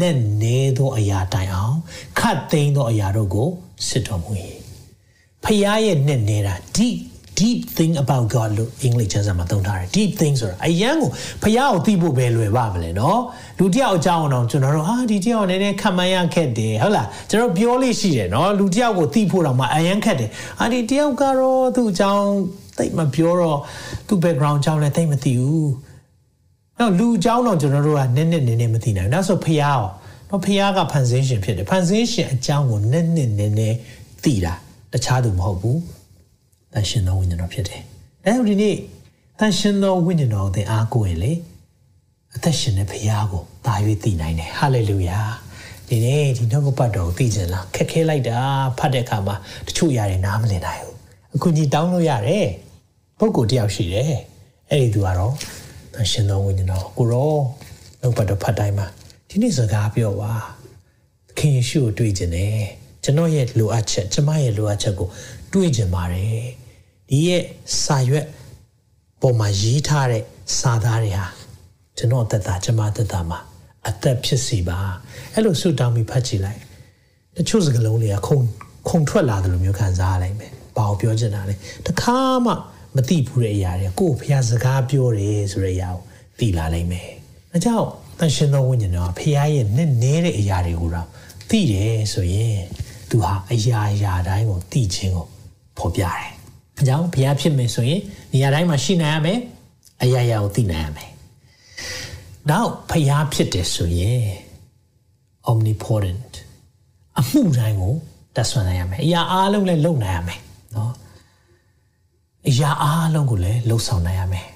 [0.00, 1.76] နဲ့နေသောအရာတိုင်အောင်
[2.18, 3.48] ခတ်သိမ်းသောအရာတို့ကို
[3.88, 4.32] စစ်တော်မူ၏
[5.44, 6.98] ဖရာရဲ့နဲ့နေတာ deep
[7.38, 11.10] deep thing about God လို့အင်္ဂလိပ်ကျမ်းစာမှာသုံးထားတယ် deep thing ဆိုတာအရန်ကို
[11.42, 13.20] ဖရာကိုသိဖို့ပဲလွယ်ပါမလဲနော်
[13.58, 22.26] လူတယောက်အကြောင်းအောင်ကျွန်တော်တို့ဟာဒီတယောက်နည်းနည်းခံမရခက်တယ်ဟုတ်လားကျွန်တော်ပြောလို့ရှိတယ်နော်လူတယောက်ကိုသိဖို့တော့မှအရန်ခက်တယ်အာဒီတယောက်ကတော့သူ့အကြောင်း
[22.78, 23.58] သိမပြောတော့
[24.08, 25.68] သူ့ background အကြောင်းလည်းသိမသိဘူး
[26.78, 29.78] နော်လူအကြောင်းတော့ကျွန်တော်တို့ကနည်းနည်းနည်းနည်းမသိနိုင်ဘူးဒါဆိုဖះရော
[30.28, 33.76] နော်ဖះကဖန်ဆင်းရှင်ဖြစ်တယ်ဖန်ဆင်းရှင်အကြောင်းကိုနည်းနည်းနည်းနည်း
[34.24, 34.54] သိတာ
[34.92, 35.80] တခြားသူမဟုတ်ဘူး
[36.72, 37.82] တန်ရှင်သောဝိညာဉ်တော်ဖြစ်တယ်
[38.24, 38.76] အဲဒီနေ့
[39.38, 41.32] တန်ရှင်သောဝိညာဉ်တော်ကိုသင်အားကိုးရင်လေ
[42.34, 45.20] အသက်ရှင်တဲ့ဖះကိုတာ၍သိနိုင်တယ်ဟာလေလုယာ
[45.88, 48.38] ဒီနေ့ဒီနှုတ်ကပတ်တော်ကိုသိကြလားခက်ခဲလိုက်တာ
[48.78, 49.34] ဖတ်တဲ့အခါမှာ
[49.66, 50.96] တချို့ຢာတွေနားမလည်နိုင်ဘူး
[51.34, 52.46] အခုညီတောင်းလို့ရတယ်
[53.18, 54.12] ပုဂ္ဂိုလ်တယောက်ရှိတယ်
[54.70, 55.34] အဲ့ဒီသူကတော့
[56.10, 57.34] ရှင်တော်ဝိညာဉ်တော်ကိုရော
[58.00, 58.86] နှုတ်ပတ်တော်ဖတ်တိုင်းမှာ
[59.28, 60.32] ဒီနေ့စကားပြောပါ
[61.38, 62.62] ခင်ယေရှုကိုတွေ့ကျင်တယ်
[63.04, 65.08] ကျွန်တော်ရဲ့လိုအပ်ချက်ကျမရဲ့လိုအပ်ချက်ကို
[65.52, 66.46] တွေ့ကျင်ပါတယ်
[67.08, 67.42] ဒီရဲ့
[67.82, 68.26] စာရွက်
[69.20, 70.22] ပေါ်မှာရေးထားတဲ့
[70.58, 71.26] စာသားတွေဟာ
[71.96, 73.38] ကျွန်တော်သက်တာကျမသက်တာမှာ
[73.88, 74.78] အသက်ဖြစ်စီပါ
[75.34, 76.60] အဲ့လိုဆုတောင်းပြီးဖတ်ကြည့်လိုက်
[77.36, 78.38] တချို့စကားလုံးတွေကခုံ
[78.88, 81.54] ခုံထွက်လာတယ်လို့မျိုးခံစားရလိုက်မယ်ဘာကိုပြောချင်တာလဲ
[81.86, 82.52] တခါမှ
[82.98, 86.02] မသိဘူးတဲ့အရာတွေကိုဖះစကားပြောတယ်ဆိုတဲ့အရာကို
[86.38, 87.08] သိလာနိုင်မယ်
[87.52, 87.88] ဒါကြောင့်
[88.18, 91.06] တန်ရှင်သောဝိညာဉ်တော်ဖះရဲ့နစ်နေတဲ့အရာတွေကိုတော့
[91.50, 92.60] သိတယ်ဆိုရင်
[93.10, 95.26] သူဟာအရာအရာတိုင်းကိုသိခြင်းကို
[95.78, 96.28] ဖော်ပြတယ်
[96.80, 98.00] အကြောင်းဘုရားဖြစ်မယ်ဆိုရင်
[98.32, 99.38] နေရာတိုင်းမှာရှိနိုင်ရမယ်
[100.02, 101.10] အရာရာကိုသိနိုင်ရမယ်
[102.50, 104.26] နောက်ဘုရားဖြစ်တယ်ဆိုရင်
[105.50, 106.32] omnipotent
[107.18, 107.94] အမှုတိုင်းကို
[108.36, 110.47] တတ်ဆွမ်းနိုင်ရမယ်အရာအားလုံးလည်းလုပ်နိုင်ရမယ်နော်
[112.48, 114.48] အရာအားလုံးကိုလည်းလှုပ်ဆောင်နိုင်ရမယ်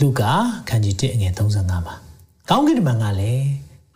[0.00, 0.32] လူကာ
[0.68, 1.94] ခန်းကြီး1အငယ်35မှာ
[2.48, 3.46] ကောင်းကင်ဘုံကလည်း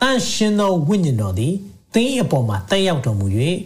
[0.00, 1.54] တန်ရှင်သောဝိညာဉ်တော်သည်
[1.94, 3.26] သင်အပေါ်မှာတက်ရောက်တော်မူ၍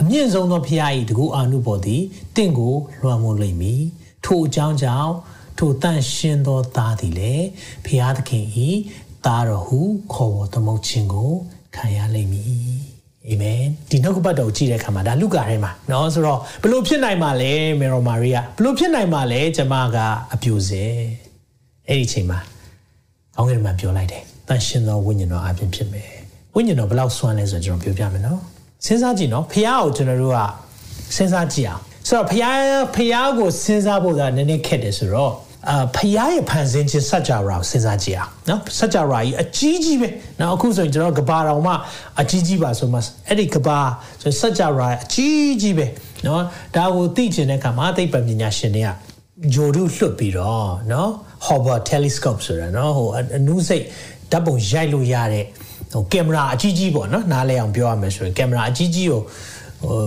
[0.00, 2.02] အမြင့်ဆုံးသောဖခင်၏တကူအာနုဘော်သည်
[2.36, 3.82] တင့်ကိုလွှမ်းမိုးလိမ့်မည်
[4.24, 5.12] ထိုအကြောင်းကြောင့်
[5.58, 7.46] ထိုတန်ရှင်သောသားသည်လည်း
[7.84, 8.46] ဖခင်သခင်၏
[9.24, 9.80] သားတော်ဟု
[10.12, 11.32] ခေါ်ဝေါ်သမုတ်ခြင်းကို
[11.74, 12.87] ခံရလိမ့်မည်
[13.29, 19.97] အာမင်ဒီနှုတ်ကပတ်တော်ကြည့်တဲ့အခါမှာဒါလူကာထဲမှာเนาะဆိုတော့ဘလို့ဖြစ်နိုင်မှာလဲမေရိုမာရီယာဘလို့ဖြစ်နိုင်မှာလဲကျမက
[20.33, 20.93] အပြူစင်
[21.87, 22.39] အဲ့ဒီအချိန်မှာ
[23.35, 26.09] ကောင်းကင်မှာပြောလိုက်တယ်တန်ရှင်သောဝိညာဉ်တော်အပြင်ဖြစ်မယ်
[26.55, 28.39] ဝိညာဉ်တော်ဘလောက်ဆွမ်းလဲဆိုတော့ကျွန်တော်ပြောပြမယ်နော်
[28.85, 30.39] စဉ်းစားကြည့်နော်ဖះကိုကျွန်တော်တို့က
[31.15, 32.45] စဉ်းစားကြည့်အောင်ဆိုတော့ဖះ
[32.95, 35.33] ဖះကိုစဉ်းစားဖို့ကနည်းနည်းခက်တယ်ဆိုတော့
[35.69, 40.07] အာဖះရဲ့ဖန်ဆင်းခြင်းစัจ java ကိုစဉ်းစားကြည့်အောင်နော်စัจ java ကြီးအကြီးကြီးပဲ
[40.39, 41.73] နော်အခုဆိုရင်ကျွန်တော်ကဘာတော်မှ
[42.21, 43.79] အကြီးကြီးပါဆိုမှအဲ့ဒီကဘာ
[44.21, 45.85] ဆိုစัจ java အကြီးကြီးပဲ
[46.25, 46.41] နော်
[46.75, 48.89] ဒါကိုသိချင်တဲ့အခါမှာသိပ္ပံပညာရှင်တွေက
[49.53, 51.09] ဂျိုဒုလွတ်ပြီးတော့နော်
[51.45, 53.83] Hubble telescope ဆိုတာနော်ဟိုအနုစိတ်
[54.31, 55.45] ဓာတ်ပုံရိုက်လို့ရတဲ့
[55.93, 59.21] ဟိုကင်မရာအကြီးကြီးပေါ့နော်နားလဲအောင်ပြောရမယ်ဆိုရင်ကင်မရာအကြီးကြီးကို
[59.83, 59.99] ဟို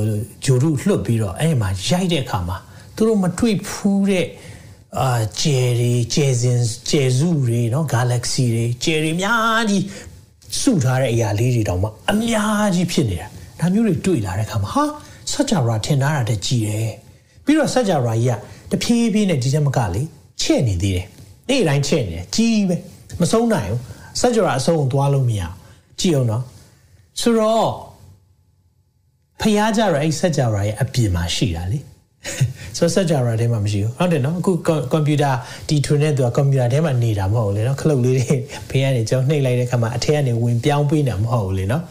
[0.44, 2.56] ဂျိုဒုလွတ်ပြီးတော့အဲ့ဒီမှာရိုက်တဲ့အခါမှာ
[2.96, 4.26] သူတို့မတွေ့ဖူးတဲ့
[5.00, 9.84] အာကျယ်တွေကျယ်စင်ကျယ်စုတွေเนาะ galaxy တွေကျယ်တွေအများကြီး
[10.60, 13.26] စုထားတဲ့အရာလေးတွေတောင်မှအများကြီးဖြစ်နေတာ
[13.60, 14.84] ဒါမျိုးတွေတွေ့လာတဲ့အခါမှာဟာ
[15.32, 16.90] စัจ java ထင်ထားတာတည်းကြီးတယ်
[17.44, 18.38] ပြီးတော့စัจ java ကြီး
[18.70, 20.02] ကတဖြည်းဖြည်းနဲ့ဒီချက်မကလေ
[20.42, 21.06] ချဲ့နေသေးတယ်
[21.48, 22.76] နေ့တိုင်းချဲ့နေတယ်ကြီးပဲ
[23.20, 23.80] မဆုံးနိုင်ဘူး
[24.20, 25.42] စัจ java အဆုံးသွားလို့မရ
[26.00, 26.42] ကြည့်အောင်နော်
[27.20, 27.68] ဆိုတော့
[29.40, 31.78] ဖျားကြရအဲ့စัจ java ရဲ့အပြင်မှာရှိတာလေ
[32.77, 34.51] ဆိုတော့ Java ထဲမှာမရှိဘူးဟုတ်တယ်နော်အခု
[34.91, 35.31] ကွန်ပျူတာ
[35.69, 38.35] ဒီထွင်တဲ့သူကကွန်ပျူတာထဲမှာနေတာမဟုတ်ဘူးလေနော်ခလုတ်လေးတွေ
[38.69, 41.83] ဖေးကနေကျွန်တော်နှိပ်လိုက်တဲ့ခါမှာအထဲကနေဝင်ပြောင်းပေးနေတာမဟုတ်ဘူးလေနော်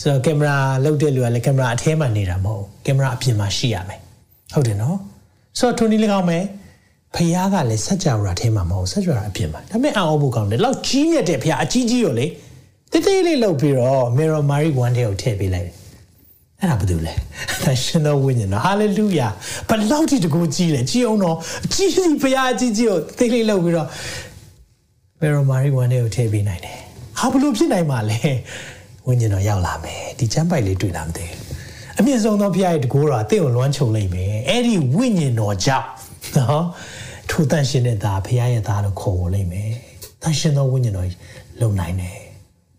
[0.00, 4.00] ဆိုတော့ကင်မရာလုတ်တဲ့လူကလည်းကင်မရာအထဲမှာနေတာမဟုတ်ဘူးကင်မရာအပြင်မှာရှိရမယ်
[4.54, 4.96] ဟုတ်တယ်နော်
[5.58, 6.44] ဆိုတော့ထွန်းဒီ၎င်းမယ်
[7.14, 12.26] ဖះကလည်းစัจ java ထဲမှာမဟုတ်စัจ java အပြင်မှာဒါပေမဲ့အောက်ဖို့ကောင်းတယ်လောက်ကြီးမြတ်တဲ့ဖះအကြီးကြီးရောလေ
[12.92, 15.74] တိတ်တိတ်လေးလုတ်ပြီးတော့ mirror mary one ထဲကိုထည့်ပေးလိုက်တယ်
[16.60, 17.14] အဲ့ဒါဘာလို့လဲ
[17.64, 19.28] ဒါရှင်တော်ဝိညာဉ်တော်ဟာလေလုယာ
[19.68, 23.88] ဘလောက်ထိတကူကြီးလဲကြီးအောင်တော့အကြီးကြီးဘုရားအကြီးကြီးကိုသိလေးလောက်ပြီးတော့
[25.20, 26.78] မေရိုမာရီဝန်တွေကိုထည့်ပေးနိုင်တယ်
[27.18, 28.20] ဟာဘလို့ဖြစ်နိုင်မှာလဲ
[29.06, 31.26] ဝိညာဉ်တော်ရောက်လာမယ်ဒီချမ်းပိုက်လေးတွေ့လာမသိ
[31.98, 35.88] အမြင့်ဆုံးသောဘုရားရဲ့တကူတော်အသင့်ကိုလွှမ်းခြုံလိုက်မယ်အဲ့ဒီဝိညာဉ်တော်ကြောင့်
[36.36, 36.64] နော်
[37.30, 39.70] ထိုတန်ရှင်တဲ့သားဘုရားရဲ့သားလို့ခေါ်ဝေါ်လိုက်မယ်
[40.22, 41.08] တန်ရှင်သောဝိညာဉ်တော်
[41.60, 42.18] လုံနိုင်တယ်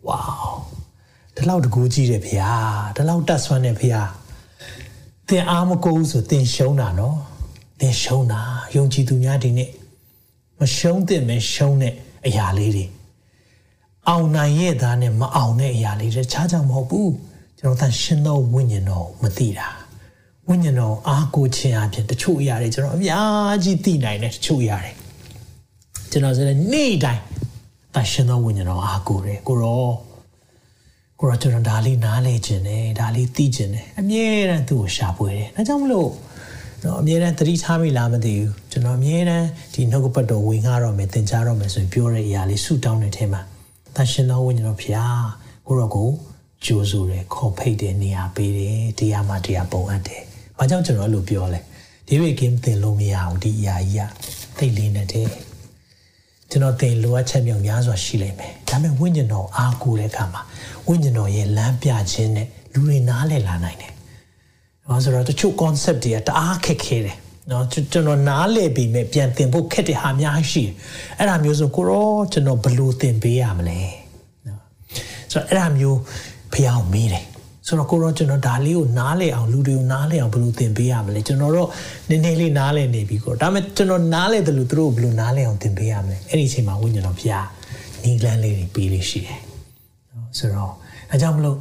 [0.07, 0.19] ဝေါ
[1.35, 2.51] ဒီလောက်တကူကြီးတယ်ဗျာ
[2.95, 4.01] ဒီလောက်တတ်ဆွမ်းတယ်ဗျာ
[5.27, 7.17] သင်အားမကိုးဆိုသင်ရှုံးတာနော်
[7.79, 8.41] သင်ရှုံးတာ
[8.75, 9.69] ယုံကြည်သူများဒီနေ့
[10.59, 11.93] မရှုံးသင့်မဲရှုံးတဲ့
[12.25, 12.85] အရာလေးတွေ
[14.07, 17.13] အောင်နိုင်ရဲ့သားနဲ့မအောင်တဲ့အရာလေးတွေခြားကြမဟုတ်ဘူး
[17.59, 19.67] ကျွန်တော်သင်ရှင်သောဝိညာဉ်တော်မသိတာ
[20.47, 24.91] ဝိညာဉ်တော်အားကိုးခြင်းအပြင်တချို့အရာတွေကျွန်တော်အများကြီးသိနိုင်တယ်တချို့အရာတွေ
[26.11, 27.21] ကျွန်တော်ဆိုတဲ့နေ့တိုင်း
[27.93, 29.85] သင်ရှင်သောဝိညာဉ်တော်အားကိုးတယ်ကိုရော
[31.19, 36.11] ကိုရောကျွန်တော်ဒါလေးနားလဲခြင်းတယ်ဒါလေးသိခြင်းတယ်အမြဲတမ်းသူ့ကိုရှာဖွေတယ်ဒါကြောင့်မလို့
[36.83, 43.41] တော့အမြဲတမ်းသတိထားမိလားမသိဘူးကျွန်တော်အမြဲတမ်းဒီနှုတ်ကပတ်တော်ဝင်ငှတော့မယ်သင်ကြားတော့မယ်ဆိုရင်ပြောတဲ့အရာလေးဆူတောင်းတဲ့ထဲမှာ
[43.95, 45.25] တန်ရှင်တော်ဝိညာဉ်တော်ဖျား
[45.67, 46.09] ကိုရောကို
[46.65, 50.21] ကြိုးဆိုတယ်ခေါ်ဖိတ်တယ်နေရာပေးတယ်တရားမှတရားပုံအပ်တယ်။
[50.57, 51.59] ဘာကြောင့်ကျွန်တော်အဲ့လိုပြောလဲ။
[52.07, 54.09] ဒီဝေကင်းသင်လို့မရဘူးဒီအရာကြီး
[54.57, 55.31] ကသိလေးနဲ့တည်း
[56.51, 60.41] ကျွန်တော်သင်လိုအပ်ချက်မြောက်များစွာရှိလိမ့်မယ်။ဒါပေမဲ့ဝိညာဉ်တော်အားကိုးတဲ့အခါမှာ
[60.87, 63.91] ဝိညာဉ်တော်ရဲ့လမ်းပြခြင်းနဲ့လူတွေနားလည်လာနိုင်တယ်။
[64.87, 67.17] ဘာဆိုတော့တချို့ concept တွေကတအားခက်ခဲတယ်။
[67.51, 70.73] နော်ကျွန်တော်နားလည်ပြီးမြပြန်သင်ဖို့ခက်တဲ့ဟာများရှိတယ်။
[71.19, 73.79] အဲ့ဒါမျိုးဆိုကိုရောကျွန်တော်ဘယ်လိုသင်ပေးရမလဲ။
[74.47, 74.61] နော်
[75.31, 75.99] ဆိုတော့အဲ့ဒါမျိုး
[76.53, 77.25] ဖျောင်းမေးတယ်။
[77.67, 81.69] ဆိုတော့ကိုရောကျွန်တော်ဒါလေးကိုနားလည်အောင်လူတွေကိုနားလည်အောင်ဘယ်လိုသင်ပေးရမလဲကျွန်တော်တော့
[82.09, 87.47] နည်းနည်းလေးနားလည်နေပြီကိုဒါပေမဲ့ကျွန်တော်နားလည်တယ်လို့သူတို့ဘယ်လိုနားလည်အောင်သင်ပေးရမလဲအဲ့ဒီအချိန်မှာဝိညာဉ်တော်ဖျား
[88.03, 89.39] နီးလန်းလေးတွေပေးလို့ရှိတယ်
[90.13, 90.73] နော်ဆိုတော့
[91.11, 91.57] အဲကြောင့်မလို့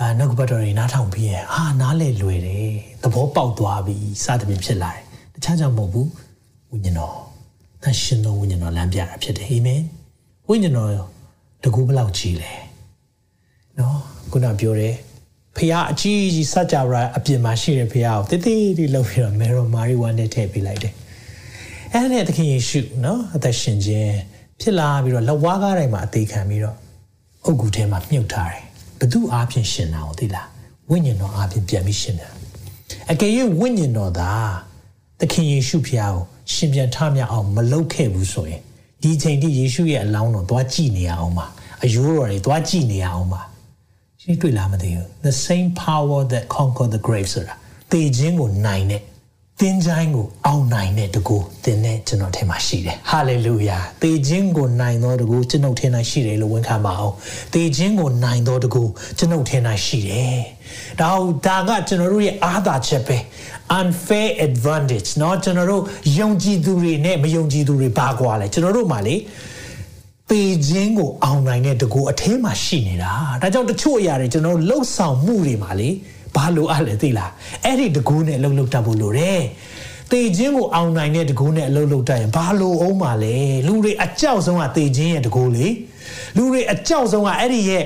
[0.00, 2.70] အာနှုတ်ဘတ်တော်တွေနားထောင်ပြီးရင်ဟာနားလေလွယ်တယ်
[3.02, 5.02] သဘောပေါက်သွားပြီစသဖြင့်ဖြစ်လာတယ်
[5.34, 6.08] တခြားကြောင့်မဟုတ်ဘူး
[6.70, 7.16] ဝိညာဉ်တော်
[7.82, 9.82] သရှင်တော်ဝိညာဉ်တော်လမ်းပြတာဖြစ်တယ်အာမင်
[10.48, 10.90] ဝိညာဉ်တော်
[11.62, 12.52] တကူဘယ်လောက်ကြီးလဲ
[13.78, 13.96] နော်
[14.30, 14.94] ခုနပြောတယ်
[15.56, 20.94] ဖះအကြီးကြီးစัจ java အပြင်မှာရှိတဲ့ဖះကိုတိတိတိလှုပ်ပြီးတော့မေရိုမာရီဝမ်နဲ့ထည့်ပေးလိုက်တယ်
[21.92, 24.16] အဲ့ဒါနဲ့သခင်ယေရှုနော်အသက်ရှင်ခြင်း
[24.60, 26.76] ဖြစ်လာပြီးတော့လက်ဝါးကားတိုင်းမှာအသေးခံပြီးတော့
[27.44, 28.64] အုတ်ဂူထဲမှာမြုပ်ထားတယ်
[29.00, 30.48] ဘသူအားဖြင့်ရှင်တာကိုသိလား
[30.90, 32.28] ဝိညာဉ်တော်အားဖြင့်ပြန်ပြီးရှင်တာ
[33.10, 34.30] အကယ်၍ဝိညာဉ်တော်သာ
[35.20, 38.60] သခင်ယေရှုဖျားကိုရှင်ပြန်ထမြောက်အောင်မလုပ်ခဲ့ဘူးဆိုရင်
[39.02, 41.46] ဒီချိန်ထိယေရှုရဲ့အလောင်းတော်သွားကြည့်နေရအောင်ပါ
[41.82, 43.40] အယိုးတော်တွေသွားကြည့်နေရအောင်ပါ
[44.21, 47.53] ရှင်းတွေ့လားမသိဘူး the same power that conquer the grave ဆိုတာ
[47.91, 49.01] တေခြင်းကိုနိုင်တဲ့
[49.61, 57.15] တင်းချိုင်းကိုအောင်နိုင်တဲ့တကူတင်းနဲ့ကျွန်တော်ထဲမှာရှိတယ်ဟာလေလုယာတေခြင်းကိုနိုင်သောတကူကျွန်ုပ်ထဲ၌ရှိတယ်လို့ဝန်ခံပါအောင်
[57.53, 58.83] တေခြင်းကိုနိုင်သောတကူ
[59.17, 60.39] ကျွန်ုပ်ထဲ၌ရှိတယ်
[60.99, 63.17] ဒါဟုတ်ဒါကကျွန်တော်တို့ရဲ့အားသာချက်ပဲ
[63.79, 65.83] unfair advantage เนาะကျွန်တော်တို့
[66.19, 69.15] ယုံကြည်သူတွေနဲ့မယုံကြည်သူတွေဘာကွာလဲကျွန်တော်တို့မှာလေ
[70.32, 75.88] ပေခြင်းကိုအောင်နိုင်တဲ့တကူအထဲမှာရှိနေတာဒါကြောင့်တချို့အရာတွေကျွန်တော်တို့လှုပ်ဆောင်မှုတွေမှာလေ
[76.36, 77.30] ဘာလို့အပ်လဲသိလား
[77.64, 79.42] အဲ့ဒီတကူနဲ့လှုပ်လှုပ်တတ်ဖို့လိုတယ်
[80.12, 85.66] တေခြင်းကိုအောင်နိုင်တဲ့တကူနဲ့အလုပ်လုပ်တတ်ရင်ဘာလို့အောင်ပါလဲလူတွေအကြောက်ဆုံးကတေခြင်းရဲ့တကူလေ
[86.36, 87.82] လူတွေအကြောက်ဆုံးကအဲ့ဒီရဲ့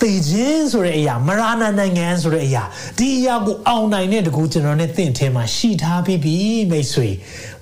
[0.00, 2.62] တေခြင်းဆိုတဲ့အရာမရဏနိုင်ငံဆိုတဲ့အရာ
[2.98, 6.36] ဒီအရာကိုအောင်နိုင်တဲ့တကူကျွန်တော်နဲ့သင်ထဲမှာရှိထားပြီးပြီ
[6.70, 7.08] မိတ်ဆွေ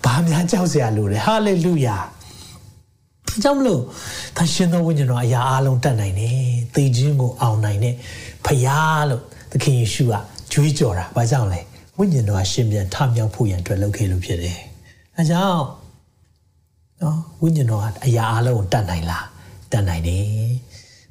[0.05, 1.99] ဘာများကြောက်စရာလိုလဲဟာလေလုယာ
[3.43, 3.83] ကြောင့်မလို့
[4.37, 6.37] သရှင်သောဝိညာဉ်တော်အရာအလုံးတတ်နိုင်တယ်
[6.75, 7.95] သေခြင်းကိုအောင်နိုင်တဲ့
[8.47, 9.23] ဖယားလို့
[9.53, 10.15] သခင်ယေရှုက
[10.53, 11.61] ကြွေးကြော်တာဘာကြောင့်လဲ
[11.99, 14.59] ဝိညာဉ်တော်ကရှင်ပြန်ထမြောက်ဖို့ရန်အတွက်လုပ်ခဲ့လို့ဖြစ်တယ်
[15.17, 15.65] အဲကြောင့်
[17.03, 19.27] နော်ဝိညာဉ်တော်ကအရာအလုံးကိုတတ်နိုင်လား
[19.73, 20.25] တတ်နိုင်တယ်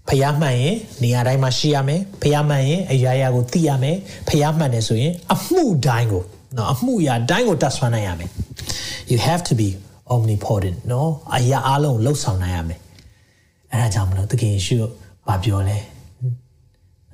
[0.09, 3.97] ဖျားမှန်ရင်နေရာတိုင်းမှာရှိရမယ်ဖျားမှန်ရင်အရာရာကိုသိရမယ်
[4.29, 6.23] ဖျားမှန်တယ်ဆိုရင်အမှုတိုင်းကို
[6.57, 8.29] နော်အမှုရာတိုင်းကိုတတ်ဆွမ်းနိုင်ရမယ်
[9.11, 9.69] you have to be
[10.13, 12.79] omnipotent နော်အရာအလုံးလှုပ်ဆောင်နိုင်ရမယ်
[13.71, 14.77] အဲဒါကြောင့်မလို့သခင်ယေရှု
[15.27, 15.79] ဘာပြောလဲ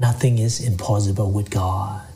[0.05, 2.13] nothing is impossible with god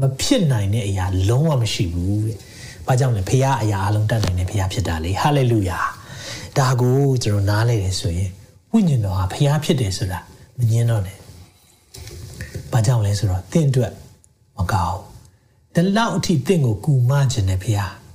[0.00, 2.38] မဖြစ်နိုင်တဲ့အရာလုံးဝမရှိဘူးတဲ့။
[2.86, 5.78] ဘာကြောင့်လဲဖခင်အရာအလုံးတတ်နိုင်တဲ့ဖခင်ဖြစ်တာလေ။ဟာလေလုယာ။
[6.58, 8.30] ဒါကိုကျွန်တော်နားလေတယ်ဆိုရင်
[8.72, 10.18] ဝိညာဉ်တော်ဟာဖခင်ဖြစ်တယ်ဆိုတာ
[10.58, 11.18] မငင်းတော့နဲ့။
[12.72, 13.92] ဘာကြောင့်လဲဆိုတော့တင့်အတွက်
[14.56, 14.98] မကောင်း။
[15.74, 17.90] ဒီလောက်အထိတင့်ကိုကူမခြင်းနဲ့ဖခင်။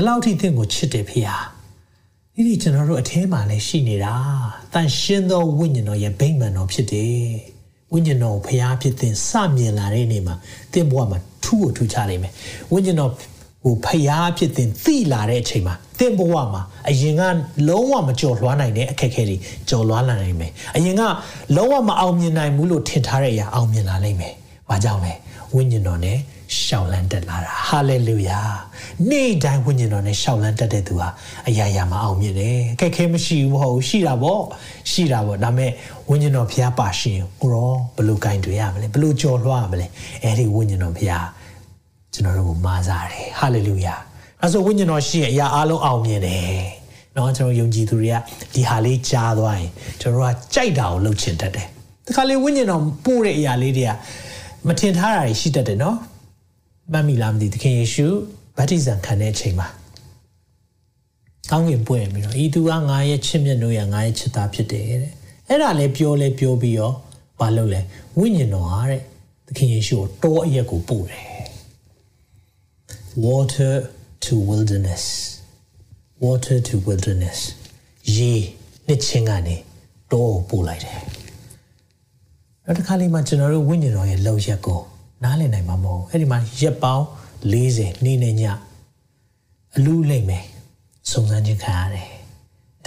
[0.00, 1.28] ဒီလောက်အထိတင့်ကိုချစ်တယ်ဖခင်။
[2.34, 4.14] ဒီဒီကျွန်တော်တို့အထဲမှာလည်းရှိနေတာ။
[4.72, 7.24] တန်ရှင်းသောဝိညာဉ်တော်ရဲ့ဗိမာန်တော်ဖြစ်တယ်။
[7.92, 10.34] ဝိညာဉ်တော်ဖျားဖြစ်တဲ့စမြင်လာတဲ့နေ့မှာ
[10.72, 12.32] တင့်ဘဝမှာထူးကိုထူးခြားနိုင်မယ်
[12.72, 13.10] ဝိညာဉ်တော်
[13.64, 17.22] ဟိုဖျားဖြစ်တဲ့သိလာတဲ့အချိန်မှာတင့်ဘဝမှာအရင်က
[17.68, 19.36] လုံးဝမကြော်လွှားနိုင်တဲ့အခက်အခဲတွေ
[19.68, 21.02] ကြော်လွှားလာနိုင်မယ်အရင်က
[21.56, 24.34] လုံးဝမအောင်မြင်နိုင်ဘူးလို့ထင်ထားတဲ့အရာအောင်မြင်လာနိုင်မယ်
[24.68, 25.12] ဘာကြောင့်လဲ
[25.54, 26.18] ဝိညာဉ်တော်နဲ့
[26.58, 28.40] ရှောက်လန်းတက်လာတာဟာလေလုယာ
[29.10, 31.08] နေ့တိုင်းဝိညာဉ်တော်နဲ့ရှောက်လန်းတက်တဲ့သူဟာ
[31.48, 34.42] အရာရာမအောင်မြင်တယ်ခက်ခဲမရှိဘူးမဟုတ်ရှိတာပေါ့
[34.90, 35.70] ရှိတာပေါ့ဒါပေမဲ့
[36.08, 39.86] ဝိညာဉ်တော်ဘုရားပါရှင်ကိုရောဘလို့ကင်တွေရမလဲဘလို့ကြော်လွှားမလဲ
[40.22, 41.26] အဲ့ဒီဝိညာဉ်တော်ဘုရား
[42.12, 43.94] ကျွန်တော်တို့ကိုမာစားတယ်ဟာလေလုယာ
[44.42, 46.64] အဲဆိုဝိညာဉ်တော်ရှိရင်အရာအလုံးအောင်မြင်တယ်
[47.16, 48.16] နော်ကျွန်တော်ယုံကြည်သူတွေက
[48.54, 51.66] ဒီဟာလေးကြားသွားရင်ကျွန်တော်တို့ကကြိုက်တာကိုလုပ်ချင်တတ်တယ်
[52.06, 53.90] ဒီခါလေးဝိညာဉ်တော်ပို့တဲ့အရာလေးတွေက
[54.66, 55.96] မထင်ထားတာရှိတတ်တယ်နော်
[56.92, 58.06] မတ်မိလားမသိသခင်ယေရှု
[58.56, 59.68] ဗတ္တိဇံခံတဲ့အချိန်မှာ
[61.50, 65.12] ကောင်းကင်ပွင့်ပြီးတော့ဤသူကငါရဲ့ချစ်မြတ်လို့ရငါရဲ့ချစ်သားဖြစ်တယ်တဲ့
[65.48, 66.92] အဲ့ဒါလည်းပြောလဲပြောပြီးရော
[67.40, 67.80] မလုပ်လဲ
[68.18, 69.00] ဝိညာဉ်တော်ဟာတဲ့
[69.46, 71.24] သခင်ယေရှုကိုတောအရက်ကိုပို့တယ်
[73.26, 73.74] water
[74.24, 75.04] to wilderness
[76.24, 77.38] water to wilderness
[78.16, 78.32] ရေ
[78.86, 79.56] နှစ်ချင်းကနေ
[80.12, 81.00] တောကိုပို့လိုက်တယ်
[82.64, 84.80] နောက်တစ်ခါလေးမှကျွန်တော်တို့ဝိညာဉ်တော်ရဲ့လောက်ရက်ကို
[85.24, 87.04] နားလည်နိုင်မှာမဟုတ်အဲ့ဒီမှာရက်ပေါင်း
[87.52, 88.42] 40နေ့နဲ့ည
[89.76, 90.44] အလူးလိမ့်မယ်
[91.10, 92.08] စုံစမ်းခြင်းခံရတယ်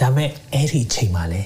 [0.00, 1.40] ဒါမဲ့အဲ့ဒီအချိန်မှာလဲ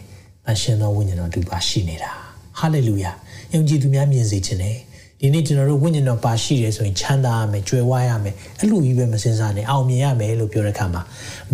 [0.51, 2.13] အရှင်တော်ဝိညာဉ်တော်တူပါရှိနေတာ
[2.59, 3.13] ဟာလေလုယာ
[3.53, 4.77] ယုံကြည်သူများမြင်စေခြင်းနဲ့
[5.21, 11.03] ဒီနေ့ကျွန်တော်တို့ဝိညာဉ်တော်ပါရှိတယ်ဆိုရင်ချမ်းသာရမယ်ကြွယ်ဝရမယ်အဲ့လိုကြီးပဲမစင်စားနဲ့အောင်မြင်ရမယ်လို့ပြောတဲ့အခါမှာ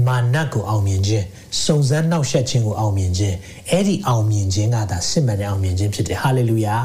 [0.06, 1.24] မာနကိုအောင်မြင်ခြင်း
[1.64, 3.36] စုံစမ်းနှောက်ယှက်ခြင်းကိုအောင်မြင်ခြင်း
[3.70, 6.76] အဲ့ဒီအောင်မြင်ခြင်းကသာစစ်မှန်တဲ့အောင်မြင်ခြင်းဖြစ်တယ်ဟာလေလုယာ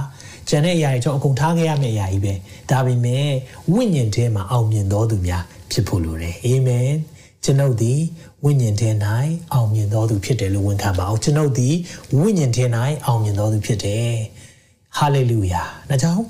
[0.49, 2.33] ကျန်တဲ့အရာတွေကျွန်တော်အကုန်ထားခဲ့ရမယ့်အရာကြီးပဲ
[2.69, 3.27] ဒါပေမဲ့
[3.73, 6.91] ဝိညာဉ်ထဲမှာအောင်မြင်တော်သူများဖြစ်ဖို့လိုတယ်အာမင်
[7.43, 7.99] ကျွန်ုပ်သည်
[8.43, 8.89] ဝိညာဉ်ထဲ၌
[9.53, 11.75] အောင်မြင်တော်သူဖြစ်တယ်လို့ဝန်ခံပါအောင်ကျွန်ုပ်သည်
[12.19, 12.65] ဝိညာဉ်ထဲ၌
[13.05, 14.11] အောင်မြင်တော်သူဖြစ်တယ်
[14.97, 16.23] ဟာလေလုယာဒါကြောင့်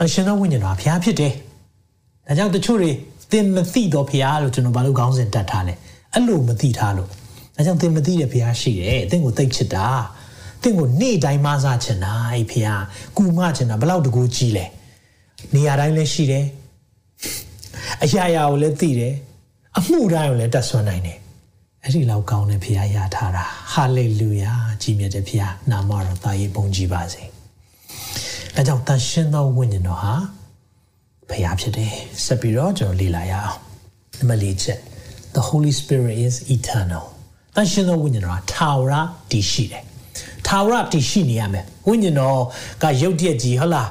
[0.00, 1.32] အရှင်သောဝိညာဉ်တော်ဘုရားဖြစ်တယ်
[2.26, 2.90] ဒါကြောင့်တချို့တွေ
[3.32, 5.74] သင်မသိတော့ဘုရားလို့ကျွန်တော်ဘာလို့ခေါင်းစဉ်တတ်ထားလဲ
[6.12, 7.08] အဲ့လိုမသိထားလို့
[7.56, 9.86] ဒါကြောင့်သင်မသိတဲ့ဘုရားရှိတယ်သင်ကိုသိချစ်တာ
[10.62, 12.84] သင်ကိုနေ့တိုင်းမဆချင်တာအဲ့ဘုရား
[13.16, 14.66] ကူမချင်တာဘလောက်တကူကြီးလဲ
[15.54, 16.46] နေရာတိုင်းလည်းရှိတယ်
[18.02, 19.14] အရာရာကိုလည်းသိတယ်
[19.78, 21.18] အမှုတိုင်းကိုလည်းတတ်ဆွမ်းနိုင်တယ်
[21.84, 27.22] အဲ့ဒီလောက်ကောင်းတဲ့ဘုရားရထားတာဟာလေလုယာကြီးမြတ်တဲ့ဘုရားနာမတော်သာရေးပုံကြည်ပါစေ
[28.56, 30.14] အဲကြောင့်တန်ရှင်းသောဝိညာဉ်တော်ဟာ
[31.28, 31.92] ဘုရားဖြစ်တယ်
[32.24, 33.58] ဆက်ပြီးတော့ကျွန်တော်လေ့လာရအောင်
[34.18, 34.78] နံပါတ်၄ချက်
[35.36, 37.04] the holy spirit is eternal
[37.56, 38.92] တန်ရှင်းသောဝိညာဉ်တော်ဟာထာဝရ
[39.30, 39.84] တည်ရှိတယ်
[40.50, 42.38] ထာဝရတည်ရှိနေရမယ်ဝိညာဉ်တော်
[42.82, 43.88] ကရုပ်တရက်ကြီးဟုတ်လား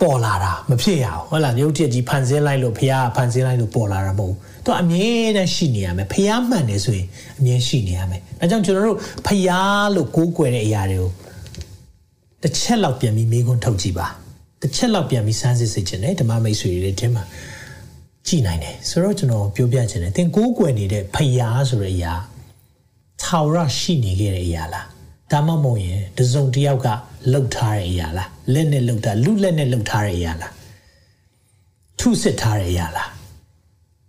[0.00, 7.06] ပေါ်လာတာမဖြစ်ရအောင်ဟုတ်လားရုပ်တရက်ကြီးဖန်ဆင်းလိုက်လို့ဘုရားဖန်ဆင်းလိုက်လို့ပေါ်လာတာမဟုတ်ဘူးသူအမြဲတမ်းရှိနေရမယ်ဘုရားမှန်တယ်ဆိုရင်
[7.38, 11.10] အမြဲရှိနေရမယ်ဒါကြောင့်ကျွန်တော်တို့ဘုရားလို့ကိုးကွယ်တဲ့အရာတွေကို
[12.42, 14.06] တစ်ချက်လောက်ပြန်ပြီးမိခွန်းထုတ်ကြည့်ပါ
[14.62, 17.24] တစ်ချက်လောက်ပြန်ပြီးစမ်းစစ်စစ်ခြင်းနဲ့ဓမ္မမိတ်ဆွေတွေတင်းမှာ
[18.26, 22.14] ကြည်နိုင်တယ်ဆိုတော့ကျွန်တော်ပြောပြခြင်းနဲ့သင်ကိုးကွယ်နေတဲ့ဖယားဆိုတဲ့အရာ
[23.22, 24.86] ထာဝရရှိနေခဲ့တဲ့အရာလား
[25.32, 26.88] ဒါမှမဟုတ်ရင်တစုံတစ်ယောက်က
[27.32, 30.52] လှုပ်ထားတဲ့အရာလားလက်နဲ့လှုပ်တာလူလက်နဲ့လှုပ်ထားတဲ့အရာလား
[31.98, 33.08] ထုစစ်ထားတဲ့အရာလား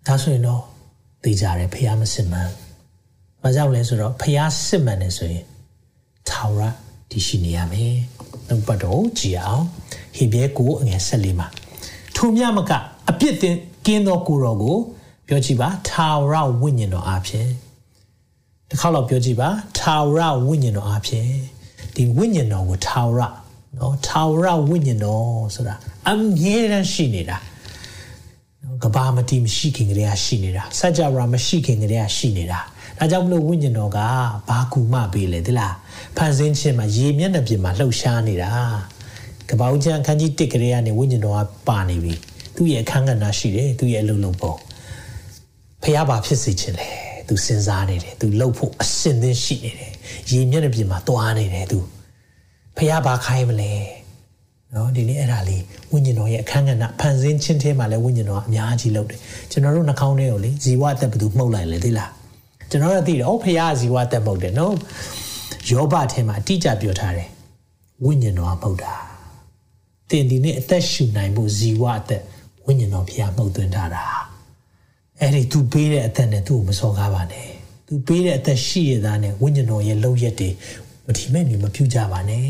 [0.07, 0.61] ဒါဆိုရင်တော့
[1.23, 2.49] သိကြတယ်ဖယားမစစ်မှန်
[3.41, 5.43] ဘာကြောင့်လဲဆိုတော့ဖယားစစ်မှန်တယ်ဆိုရင်
[6.29, 6.61] ထာဝရ
[7.09, 7.95] တည်ရှိနေရမယ်
[8.47, 9.65] နှုတ်ပတ်တော်ကြည်အောင်
[10.15, 11.47] ဟေဘဲကိုအငယ်၁၄မှာ
[12.15, 12.71] ထိုမြမက
[13.09, 13.55] အပြစ်တင်
[13.85, 14.77] ကင်းသောကိုတော်ကို
[15.27, 17.47] ပြောကြည့်ပါထာဝရဝိညာဉ်တော်အဖြစ်
[18.73, 21.27] တစ်ခါတော့ပြောကြည့်ပါထာဝရဝိညာဉ်တော်အဖြစ်
[21.95, 23.21] ဒီဝိညာဉ်တော်ကိုထာဝရ
[23.77, 25.75] နော်ထာဝရဝိညာဉ်တော်ဆိုတာ
[26.09, 27.37] အမြဲတမ်းရှိနေတာ
[28.63, 32.59] နော်ကဘာမတိမရှိခင်ကလေးကရှိနေတာစัจ java မရှိခင်ကလေးကရှိနေတာ
[32.97, 33.99] ဒါကြောင့်မလို့ဝိညာဉ်တော်က
[34.49, 35.73] ဘာကူမပေးလဲဒီလား
[36.17, 38.51] ဖန်ဆင်းခြင်းမှာရေမျက်နှာပြင်မှာလှုပ်ရှားနေတာ
[39.49, 42.13] ကပောက်ချံခန်းကြီးတစ်ကလေးကနေဝိညာဉ်တော်ကပါနေပြီ
[42.55, 44.55] သူ့ရဲ့အခန်းကဏ္ဍရှိတယ်သူ့ရဲ့အလုပ်လုပ်ပုံ
[45.83, 49.93] ဖះဘာဖြစ်စေခြင်းလဲ သူစဉ်းစားနေတယ်သူလှုပ်ဖို့အစင်သင်းရှိနေတယ်
[50.29, 51.79] ရေမျက်နှာပြင်မှာတွားနေတယ်သူ
[52.77, 53.73] ဖះဘာခိုင်းမလဲ
[54.75, 59.19] နော်ဒီနေ့အဲ့ဒါလေးဝိညာဉ်တော်ရဲ့အခန်းကဏ္ဍဖန်ဆင်းခြင်းထဲမှာလည်းဝိညာဉ်တော်အများကြီးလုပ်တယ်
[59.51, 62.11] ကျွန်တော်တို့နှာခေါင်းထဲကိုလေဇီဝအသက်ဘယ်သူမှုတ်လိုက်လဲသိလား
[62.69, 64.73] ကျွန်တော်တို့သိတယ်ဩဖះဇီဝအသက်မှုတ်တယ်နော်
[65.69, 67.29] ယောဘထဲမှာအတိအကျပြောထားတယ်
[68.03, 68.93] ဝိညာဉ်တော်ကမှုတ်တာ
[70.09, 72.23] တင်ဒီနေ့အသက်ရှူနိုင်ဖို့ဇီဝအသက်
[72.65, 74.03] ဝိညာဉ်တော်ဖះမှုတ်သွင်းထားတာ
[75.21, 77.47] အဲ့ဒီ तू ပေးတဲ့အသက်နဲ့သူ့ကိုမစော်ကားပါနဲ့
[77.87, 80.49] तू ပေးတဲ့အသက်ရှိရတာနဲ့ဝိညာဉ်တော်ရဲ့လုံရက်တွေ
[81.05, 82.47] မထီမဲ့နေမပြုကြပါနဲ့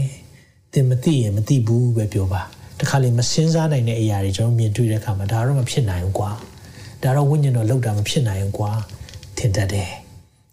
[0.73, 2.41] သင်မသိရင်မသိဘူးပဲပြောပါ
[2.79, 6.31] တခါလေမစင်းစားနိုင်တဲ့အရာတွေကျွန်တော်မြင်တွေ့တဲ့အခါမှာဒါတော့မဖြစ်နိုင်ဘူးကွာ
[7.03, 8.71] ဒါတော့ဝိညာဉ်တော်လောက်တာမဖြစ်နိုင်ဘူးကွာ
[9.37, 9.91] ထင်တတ်တယ်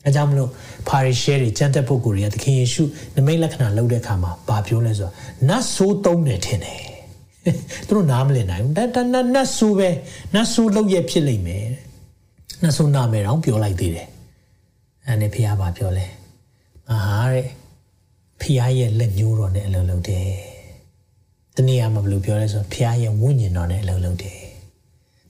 [0.05, 0.51] အဲကြောင့်မလို့
[0.89, 2.83] ဖာရီရှဲတွေကျမ်းသက်ပုဂ္ဂိုလ်တွေကသခင်ယေရှု
[3.17, 5.13] နမိတ်လက္ခဏာလုပ်တဲ့အခါမှာဘာပြောလဲဆိုတော့
[5.49, 6.83] နတ်ဆိုးသုံးတယ်ထင်တယ်
[7.87, 9.89] သူတို့နားမလည်နိုင်ဘူးဒါတနတ်နတ်ဆိုးပဲ
[10.35, 11.65] နတ်ဆိုးလုပ်ရဖြစ်လိမ့်မယ်
[12.63, 14.09] နတ်ဆိုးနာမယ်တော့ပြောလိုက်သေးတယ်
[15.07, 16.07] အဲနဲ့ဖះဘာပြောလဲ
[16.91, 17.47] အာဟာတဲ့
[18.41, 20.27] ဖះရဲ့လက်ညှိုးတော်နဲ့အလုံးလုံးတယ်
[21.57, 24.39] တနည်းအားမဘလို့ပြောလဲဆိုဖះရဲ့ဝိညာဉ်တော်နဲ့အလုံးလုံးတယ်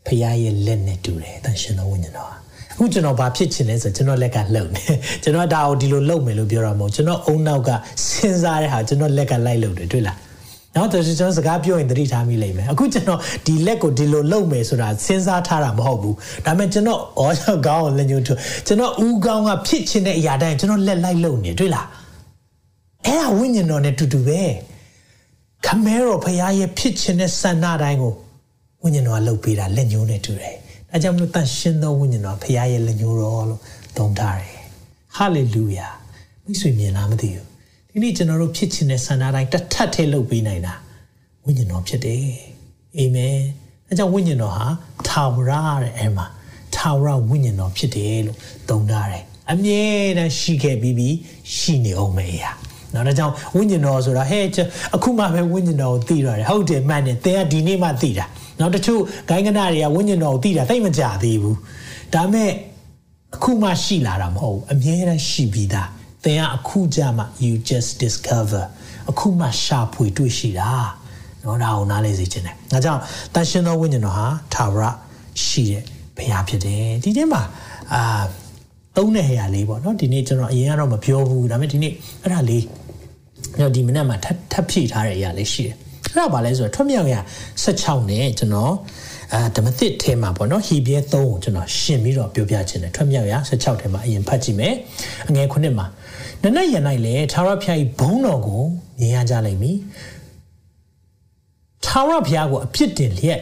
[0.07, 2.31] ဖះရဲ့လက်နဲ့တူတယ်တန်ရှင်တော်ဝိညာဉ်တော်
[2.73, 4.83] အခုကျွန်တော်ဘာဖြစ်ချင်လဲဆိုကျွန်တော်လက်ကလှုပ်နေ
[5.23, 7.75] ကျွန်တော်ဒါကိုဒီလိုလှုပ်မယ်လို့ပြောတာမဟုတ်ကျွန်တော်အုံနောက်ကစ
[8.27, 10.19] ဉ်းစားတဲ့ဟာကျွန်တော်လက်ကလိုက်လှုပ်တယ်တွေ့လား
[10.77, 21.87] နော်တော်ကျွန်တော်စကားပြောရင်သတိထားမိလိမ့်မယ်အခုကျွန်တော်ဒီလက်ကိုဒီလိုလှုပ်မယ်ဆိုတာစဉ်းစားထားတာမဟုတ်ဘူးဒါပေမဲ့ကျွန်တော်ဩကောင်းအောင်လက်ညှိုးထိုးကျွန်တော်ဦးကောင်းကဖြစ်ချင်တဲ့အရာတိုင်းကျွန်တော်လက်လိုက်လှုပ်နေတွေ့လား
[23.05, 24.43] အဲ့ဒါဝိညာဉ်တော်နဲ့တူတူပဲ
[25.67, 28.15] ခမဲတော်ဖရားရဲ့ဖြစ်ချင်တဲ့ဆန္ဒတိုင်းကို
[28.83, 30.57] ဝိညာဉ်တော်ကလှုပ်ပေးတာလက်ညှိုးနဲ့တူတယ်
[30.91, 33.61] ဒါကြောင့်မလို့တန်ရှင်းသောဝိညာဉ်တော်ဖရားရဲ့လက်ညှိုးတော်လို့
[33.97, 34.59] သုံးထားတယ်
[35.17, 35.89] ဟာလေလုယာ
[36.45, 37.50] မိတ်ဆွေမြင်လားမသိဘူး
[37.93, 40.75] ဒီနေ့ကျွန်တော်တို့ဖြစ်ချင်တဲ့ဆန္ဒတိုင်းတစ်ထပ်ထဲလုပ်ပေးနိုင်တာ
[41.45, 42.25] ဝိညာဉ်တော်ဖြစ်တယ်
[42.97, 43.37] အာမင်
[43.89, 44.67] အဲကြောင့်ဝိညာဉ်တော်ဟာ
[45.09, 46.27] ထာဝရတဲ့အဲမှာ
[46.77, 49.83] ထာဝရဝိညာဉ်တော်ဖြစ်တယ်လို့သုံးထားတယ်အမြဲ
[50.19, 51.15] တမ်းရှိခဲ့ပြီးပြီး
[51.57, 52.45] ရှိနေအောင်မေးရ
[52.95, 54.45] နော်ဒါကြောင့်ဝိညာဉ်တော်ဆိုတာဟဲ့
[54.95, 58.27] အခုမှပဲဝိညာဉ်တော်ကိုသိရတယ်ဟုတ်တယ်မှန်တယ်သင်ကဒီနေ့မှသိတာ
[58.61, 61.59] နော်တချို့ဂိုင်းကနာတွေကဝိညာဉ်တော်ကိုသိတာတိတ်မကြသေးဘူး
[62.15, 62.51] ဒါမဲ့
[63.35, 65.89] အခုမှရှိလာတာမဟုတ်ဘူးအမြဲတမ်းရှိပြီးသား
[66.24, 68.64] သင်ကအခုကြမှ you just discover
[69.10, 70.72] အခုမှရှာဖွေတွေ့ရှိတာ
[71.42, 73.02] เนาะဒါကိုနားလဲစေချင်တယ်။ဒါကြောင့်
[73.34, 74.86] တန်ရှင်သောဝိညာဉ်တော်ဟာသာဝရ
[75.46, 75.84] ရှိတဲ့
[76.18, 77.42] ဘုရားဖြစ်တယ်။ဒီထဲမှာ
[77.94, 78.24] အာ
[78.98, 81.94] သုံးတဲ့ဟရာလေးပေါ့เนาะဒီနေ့ကျွန်တော်အရင်ကတော့မပြောဘူးဒါပေမဲ့ဒီနေ့
[82.24, 82.64] အဲ့ဒါလေး
[83.60, 85.76] တော့ဒီမနေ့မှာထပ်ထပ်ဖြည့်ထားတဲ့အရာလေးရှိတယ်။
[86.12, 87.16] အဲ့ဒါဘာလဲဆိုတော့ထွတ်မြောက်ရ
[87.64, 88.74] 16နဲ့ကျွန်တော်
[89.34, 94.74] အာဓမ္မသစ်ထဲမှာပေါ့နော်ဟီဘရဲ3ကိုကျွန်တော်ရှင်းပြီးတော့ပြောပြခြင်းတယ်ထွတ်မြောက်ရ16ထဲမှာအရင်ဖတ်ကြည့်မယ်
[95.30, 95.86] အငယ်9မှာ
[96.45, 96.75] နနက်ရ၌
[97.07, 98.65] လည်းသာရဖျား၏ဘုန်းတော်ကို
[98.99, 99.77] မြင်ရကြလိမ့်မည်
[101.87, 103.41] သာရဖျားကိုအပြစ်တင်လျက်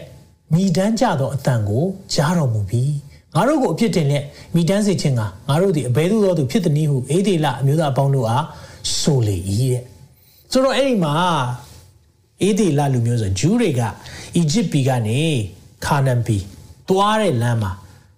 [0.52, 1.84] မိတန်းကြသောအတန်ကို
[2.14, 2.94] ကြားတော်မူပြီး
[3.34, 8.44] ငါတို့ကိုအပြစ်တင်လက်မိတန်းစေခြင်းကငါတို့သည်အဘဲသို့သောသူဖြစ်သည်နည်းဟုအေဒီလအမျိုးသားအပေါင်းတို့အား
[9.00, 9.36] ဆိုလေ၏
[9.72, 9.82] တဲ့
[10.52, 11.14] ဆိုတော့အဲ့ဒီမှာ
[12.42, 13.80] အေဒီလလူမျိုးဆိုဂျူးတွေက
[14.36, 15.20] အီဂျစ်ပြည်ကနေ
[15.84, 16.42] ခါနန်ပြည်
[16.88, 17.72] သွားတဲ့လမ်းမှာ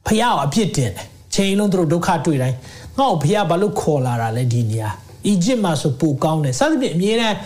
[0.06, 2.56] ဖျားကိုအပြစ်တင်တယ်ချိန်လုံးသူတို့ဒုက္ခတွေ့တိုင်း
[3.00, 4.90] ငါ့ကိုဖျားဘာလို့ခေါ်လာတာလဲဒီနေရာ
[5.26, 7.36] အီဂျစ်မှာဆိုပိုကောင်းတယ်စသဖြင့်အမြဲတမ်း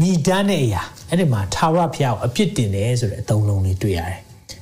[0.00, 4.18] မိတန်းတဲ့အရာအဲ့ဒီမှာထာဝရဖျားကိုအပြစ်တင်တယ်ဆိုတဲ့အသုံးလုံးလေးတွေ့ရတယ်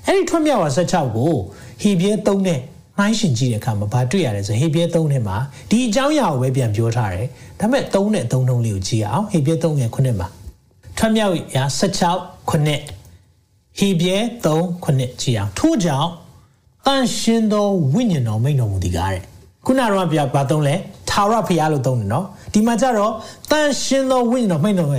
[0.06, 1.32] အဲ့ဒီထွတ်မြောက်ဝါ16ကို
[1.82, 2.60] ဟေဘရဲ3နဲ့
[2.98, 5.36] နှိုင်းရှင်ကြည့်တဲ့အခါမှာဘာတွေ့ရလဲဆိုဟေဘရဲ3နဲ့မှာ
[5.70, 7.26] ဒီအကြောင်းအရာကိုပဲပြန်ပြောထားတယ်
[7.60, 10.28] ဒါပေမဲ့3နဲ့3လုံးလေးကိုကြည့်အောင်ဟေဘရဲ3ရဲ့9မှာ
[10.98, 12.80] ထွတ်မြောက်ရာ16ခုနှစ်
[13.78, 16.10] ဟေဘရဲ3ခုနှစ်ကြည့်အောင်ထို့ကြောင့်
[16.86, 19.31] တန်ရှင်သောဝိညာဉ်တော်မိန့်တော်မူသည်ကားတဲ့
[19.66, 20.74] ခုနကတော့ပြပါသုံးလဲ
[21.10, 23.12] ထာဝရဖျားလို့သုံးတယ်နော်ဒီမှာကျတော့
[23.50, 24.98] တန်ရှင်သောဝိညာဉ်တော်မိန့်တော်ပဲ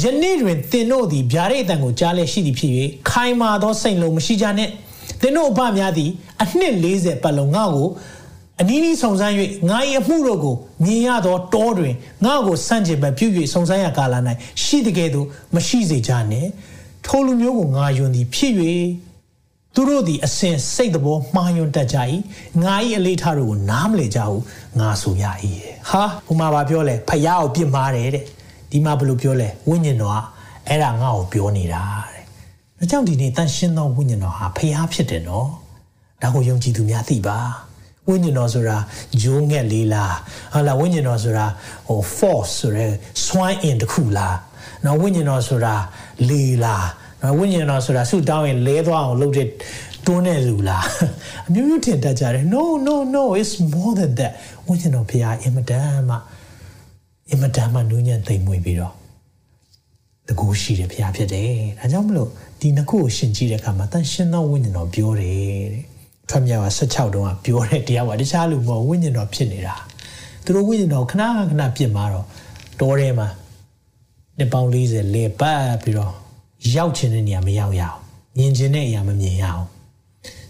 [0.00, 2.72] ယနေ့တွင်သင်တို့သည်ဗျာဒိတ်အတန်ကိုကြားလဲရှိသည်ဖြစ်၍
[3.10, 4.72] ခိုင်မာသောစိတ်လုံးမရှိကြနှင့်
[5.20, 6.10] သင်တို့အဖများသည်
[6.42, 7.88] အနှစ်40ပတ်လုံးငါ့ကို
[8.60, 9.34] အနည်းနည်းစုံစမ်း၍
[9.68, 11.94] ငါ၏အမှုတို့ကိုမြင်ရသောတောတွင်
[12.24, 14.14] ငါ့ကိုစန့်ကျင်ပဲပြု၍စုံစမ်းရကာလ၌
[14.62, 16.48] ရှိတကယ်သို့မရှိစေကြနှင့်
[17.06, 18.52] ထိုလူမျိုးကိုငါယွန်သည်ဖြစ်၍
[19.78, 21.98] သူတို့သည်အစဉ်စိတ်တဘောမှားယွန်းတတ်ကြ၏
[22.62, 24.42] ငါ၏အလေးထားတို့ကိုနားမလည်ကြဘူး
[24.80, 25.24] ငါဆိုရ၏
[25.90, 28.24] ဟာဟိုမှာဗာပြောလဲဖယားကိုပြစ်မှားတယ်တဲ့
[28.70, 30.18] ဒီမှာဘယ်လိုပြောလဲဝိညာဉ်တော်က
[30.68, 32.22] အဲ့ဒါငါ့ကိုပြောနေတာတဲ့
[32.78, 35.48] ဒါကြောင့်ဒီနေ့တန်ရှင်းသောဝိညာဉ်တော်ဟာဖယားဖြစ်တယ်နော်
[36.22, 37.38] ဒါကိုယုံကြည်သူများသိပါ
[38.08, 38.76] ဝိညာဉ်တော်ဆိုတာ
[39.22, 40.14] ဂျိုးငက်လေးလား
[40.54, 41.46] ဟာလာဝိညာဉ်တော်ဆိုတာ
[41.88, 42.86] ဟို force ဆိုရဲ
[43.24, 44.36] swine in တခုလား
[44.84, 45.74] နော်ဝိညာဉ်တော်ဆိုတာ
[46.28, 47.05] လေလားနော်
[47.38, 49.48] ဝိညာဉ်တော်ဆိုတာဆူတောင်းရင်လဲသွားအောင်လုပ်တဲ့
[50.06, 50.86] တွန်းတဲ့လူလား
[51.48, 54.32] အမျိုးမျိုးထင်တတ်ကြတယ် no no no it's more than that
[54.66, 56.16] ဝိညာဉ်တော်ဖခင်အင်မတန်မှ
[57.30, 58.94] အင်မတန်မှနူးညံ့သိမ်မွေ့ပြီးတော့
[60.28, 65.84] တကူရှိတယ်ဖခင်ဖြစ်တယ်ဒါကြောင့်မလို့ဒီနှစ်ခုကိုရှင်ကြည့်တဲ့အခါမှာတန်ရှင်းသောဝိညာဉ်တော်ပြောတယ်တဲ့
[66.28, 69.74] ထွက်မြောက်က16တုန်းကပြောတဲ့တရားကတခြားလူမဟုတ်ဝိညာဉ်တော်ဖြစ်နေတာ
[70.44, 72.26] သူတို့ဝိညာဉ်တော်ခဏခဏပြစ်မှာတော့
[72.80, 73.28] တောထဲမှာ
[74.38, 76.25] နှစ်ပေါင်း40လေပတ်ပြီးတော့
[76.74, 77.98] ရောက်ချင်တဲ့နေရာမရောက်ရအောင်
[78.36, 79.64] မြင်ချင်တဲ့အရာမမြင်ရအောင်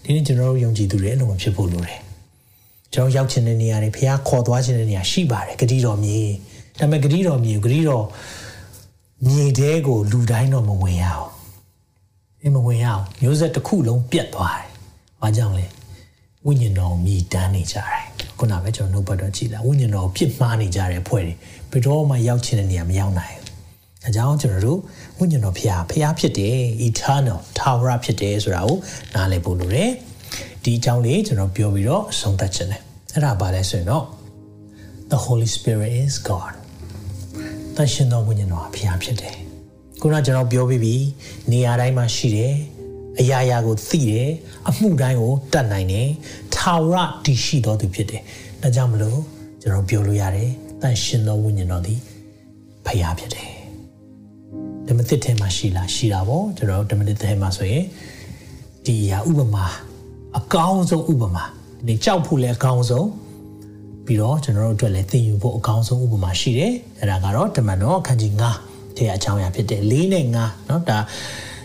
[0.03, 1.99] ဒီနေ့ကျွန်တော်တို့ယုံကြည်သူတွေအလုံးမဖြစ်ဖို့လိုတယ်
[2.93, 6.19] ကျွန်တော်ရောက်ချင်တဲ့နေရာတွေဖះခေါ်သွားချင်တဲ့နေရာရှိပါတယ်ဂတိတော်မြေ
[6.79, 8.05] ဒါပေမဲ့ဂတိတော်မြေဂတိတော်
[9.27, 11.27] မြေတဲကိုလူတိုင်းတော့မဝင်ရအောင်
[12.41, 14.67] ဒီမဝင်ရအောင်မျိုးဆက်တစ်ခုလုံးပြတ်သွားတယ်။
[15.21, 15.65] ဘာကြောင့်လဲ
[16.45, 18.03] ဝိညာဉ်တော်မြည်တမ်းနေကြတယ်။
[18.39, 21.33] ခုနကပဲကျွန်တော်နှုတ်ပတ်တော်ကြည့်လာဝိညာဉ်တော်ပြစ်မှားနေကြတဲ့ဖွဲ့တွေ
[21.71, 23.36] ဘယ်တော့မှရောက်ချင်တဲ့နေရာမရောက်နိုင်ဘူး။
[24.07, 24.79] အဲကြောင့်ကျွန်တော်တို့
[25.17, 28.77] ဝိညာဉ်တော်ဖျားဖျားဖြစ်တယ် eternal ထာဝရဖြစ်တယ်ဆိုတာကို
[29.15, 29.91] နားလည်ဖို့လိုတယ်
[30.63, 32.81] ဒီအကြောင်းလေးကျွန်တော်ပြောပြီးတော့အဆုံးသတ်ခြင်းတယ်
[33.13, 34.05] အဲ့ဒါပါလဲဆိုရင်တော့
[35.11, 36.53] the holy spirit is god
[37.75, 39.35] တန်ရှင်တော်ဝိညာဉ်တော်ဖျားဖြစ်တယ်
[40.01, 40.95] ခုနကျွန်တော်ပြောပြီးပြီ
[41.51, 42.53] နေရာတိုင်းမှာရှိတယ်
[43.19, 44.29] အရာရာကိုသိတယ်
[44.69, 46.09] အမှုတိုင်းကိုတတ်နိုင်တယ်
[46.55, 48.21] ထာဝရတည်ရှိတော်သူဖြစ်တယ်
[48.61, 49.19] ဒါကြောင့်မလို့
[49.61, 51.99] ကျွန်တော်ပြောလို့ရတယ်တန်ရှင်တော်ဝိညာဉ်တော်သည်
[52.85, 53.56] ဖျားဖြစ်တယ်
[54.88, 57.84] ဓမ္မသစ်ထဲမှာရှိလားရှိတာပေါ့ကျွန်တော်ဓမ္မသစ်ထဲမှာဆိုရင်
[58.84, 59.66] ဒီအရာဥပမာ
[60.38, 61.44] အကောင်းဆုံးဥပမာ
[61.86, 63.08] ဒီကြောက်ဖို့လည်းအကောင်းဆုံး
[64.06, 68.32] ပြီးတော့ကျွန်တော်တို့အတွက်လည်းသင်ယူဖို့အကောင်းဆုံးဥပမာရှိတယ်အဲ့ဒါကတော့ဓမ္မတော်အခန်းကြီး
[68.66, 70.32] 9ထဲအကြောင်းအရာဖြစ်တယ်၄နဲ့9
[70.66, 70.98] เนาะဒါ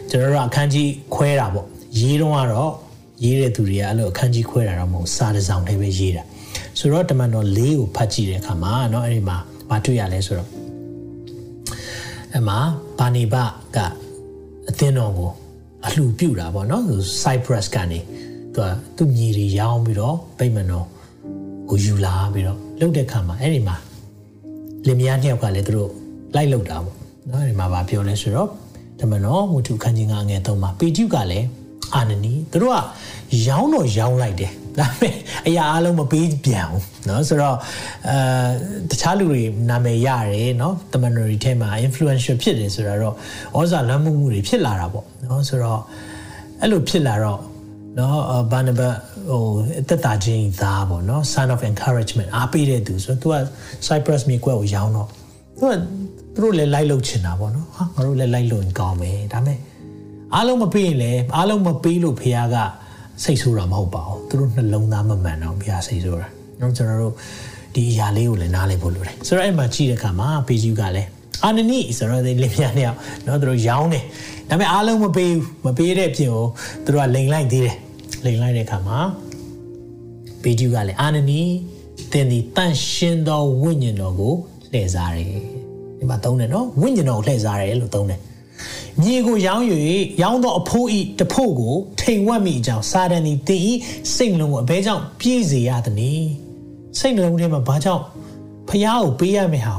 [0.10, 1.67] ကျွန်တော်တို့အခန်းကြီးခွဲတာပေါ့
[1.99, 2.71] ရေးတော့ကတော့
[3.23, 6.23] ရေးတဲ့သူတွေကအဲ့လိုအခန်းကြီးခွဲတာတော့မဟုတ်စာတစ်စောင်ထဲပဲရေးတာ
[6.80, 9.38] ဆိုတော့ဓမ္မတော်၄ကိုဖတ်ကြည့်တဲ့အခါမှာเนาะအဲ့ဒီမှာ
[9.69, 10.49] မတွေ့ရလဲဆိုတော့
[12.33, 12.59] အဲ့မှာ
[12.99, 13.35] ဘာနိဘ
[13.77, 13.79] က
[14.68, 15.31] အသင်းတော်ကို
[15.87, 18.01] အလှပြုတာပေါ့နော်သူ Cyprus ကနေ
[18.55, 20.87] သူကသူ့ညီတွေရောင်းပြီးတော့ဗိမာန်တော်
[21.68, 23.77] ကိုယူလာပြီးတော့လှုပ်တဲ့ခါမှာအဲ့ဒီမှာ
[24.87, 25.90] လင်မယားနှစ်ယောက်ကလည်းသူတို့
[26.35, 26.97] လိုက်လှုပ်တာပေါ့
[27.31, 28.49] နော်အဲ့ဒီမှာဗာပြောလဲဆိုတော့
[29.01, 31.47] ဓမ္မတော်ဝတ္ထုခန်းကြီးငါငယ်သုံးမှာပေကျုကလည်း
[31.95, 32.79] အာနနီသူတို့က
[33.47, 35.13] ရောင်းတော့ရောင်းလိုက်တယ် ဒါပေမဲ့
[35.47, 37.58] အရာအလုံးမပေးပြန်ဘူးเนาะဆိုတော့
[38.10, 38.17] အဲ
[38.89, 43.15] တခြားလူတွေနာမည်ရတယ်เนาะတမန်တော်တွေထဲမှာ influential ဖြစ်တယ်ဆိုတော့
[43.58, 45.82] ဩဇာလွှမ်းမိုးမှုတွေဖြစ်လာတာပေါ့เนาะဆိုတော့
[46.62, 47.41] အဲ့လိုဖြစ်လာတော့
[47.95, 48.15] เนาะ
[48.51, 48.82] ဘာနဘ
[49.30, 49.43] ဟို
[49.80, 53.36] အသက်တာချင်းသားပေါ့เนาะ sign of encouragement အားပေးတဲ့သူဆိုတော့ तू က
[53.88, 55.09] Cyprus မြေကွက်ကိုရောင်းတော့
[55.57, 55.74] तू က
[56.34, 59.59] သူတို့လည်းလိုက်လုပ်ချင်တာပေါ့เนาะဟာငါတို့လည်းလိုက်လုပ်ရင်ကောင်းမယ်ဒါပေမဲ့
[60.36, 62.57] အားလုံးမပေးရင်လည်းအားလုံးမပေးလို့ဖခင်က
[63.24, 66.28] စိတ်ဆိုးတာမဟုတ်ပါဘူးသူတို့နှလုံးသားမမှန်တော့ဘုရားစိတ်ဆိုးတာ
[66.60, 67.14] နော်ကျွန်တော်တို့
[67.74, 71.08] ဒီအရာလေးကိုလည်းနားလည်ဖို့လိုတယ်ဆိုတော့အဲ့မှာကြည့်တဲ့အခါမှာပေဂျူကလည်း
[71.44, 74.04] အာနနီဆိုတော့ဒီလင်မယားနှစ်ယောက်နော်သူတို့ရောင်းတယ်
[74.48, 76.44] ဒါပေမဲ့အားလုံးမပေးဘူးမပေးတဲ့အပြင်ကို
[76.84, 77.76] သူတို့ကလိန်လိုက်သေးတယ်
[78.24, 78.98] လိန်လိုက်တဲ့အခါမှာ
[80.42, 81.42] ပေဂျူကလည်းအာနနီ
[82.12, 84.34] တင်ဒီတန့်ရှင်းသောဝိညာဉ်တော်ကို
[84.72, 85.26] လှည့်စားတယ်
[85.98, 88.20] ဒီမှာသုံးတယ်နော်ဝိညာဉ်တော်ကိုလှည့်စားတယ်လို့သုံးတယ်
[89.01, 89.65] မြေကိုရောင်း၍
[90.22, 93.74] ရောင်းသောအဖိုးဤတဖို့ကိုထိန်ဝတ်မိအကြောင်းစာတန်သည်တင်ဤ
[94.15, 96.22] စိတ်နှလုံးကိုအဘဲကြောင့်ပြည့်စေရသည်။
[96.99, 98.03] စိတ်နှလုံးထဲမှာဘာကြောင့်
[98.68, 99.76] ဖះကိုပေးရမယ်ဟာ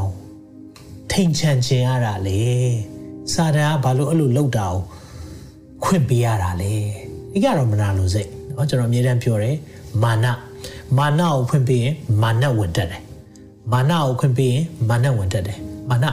[1.10, 2.42] ထိန်ချန်ခြင်းရတာလေ။
[3.32, 4.80] စာတန်ကဘာလို့အဲ့လိုလုပ်တာကို
[5.84, 6.74] ခွင့်ပေးရတာလေ။
[7.32, 9.56] ဒီကတော့မနာလို့စိတ်။เนาะကျွန်တော်အမြဲတမ်းပြောတယ်
[10.02, 10.26] မာန
[10.98, 13.02] မာနကိုဖွင့်ပေးရင်မာနဝင်တတ်တယ်။
[13.72, 15.58] မာနကိုခွင့်ပေးရင်မာနဝင်တတ်တယ်။
[15.90, 16.06] မာန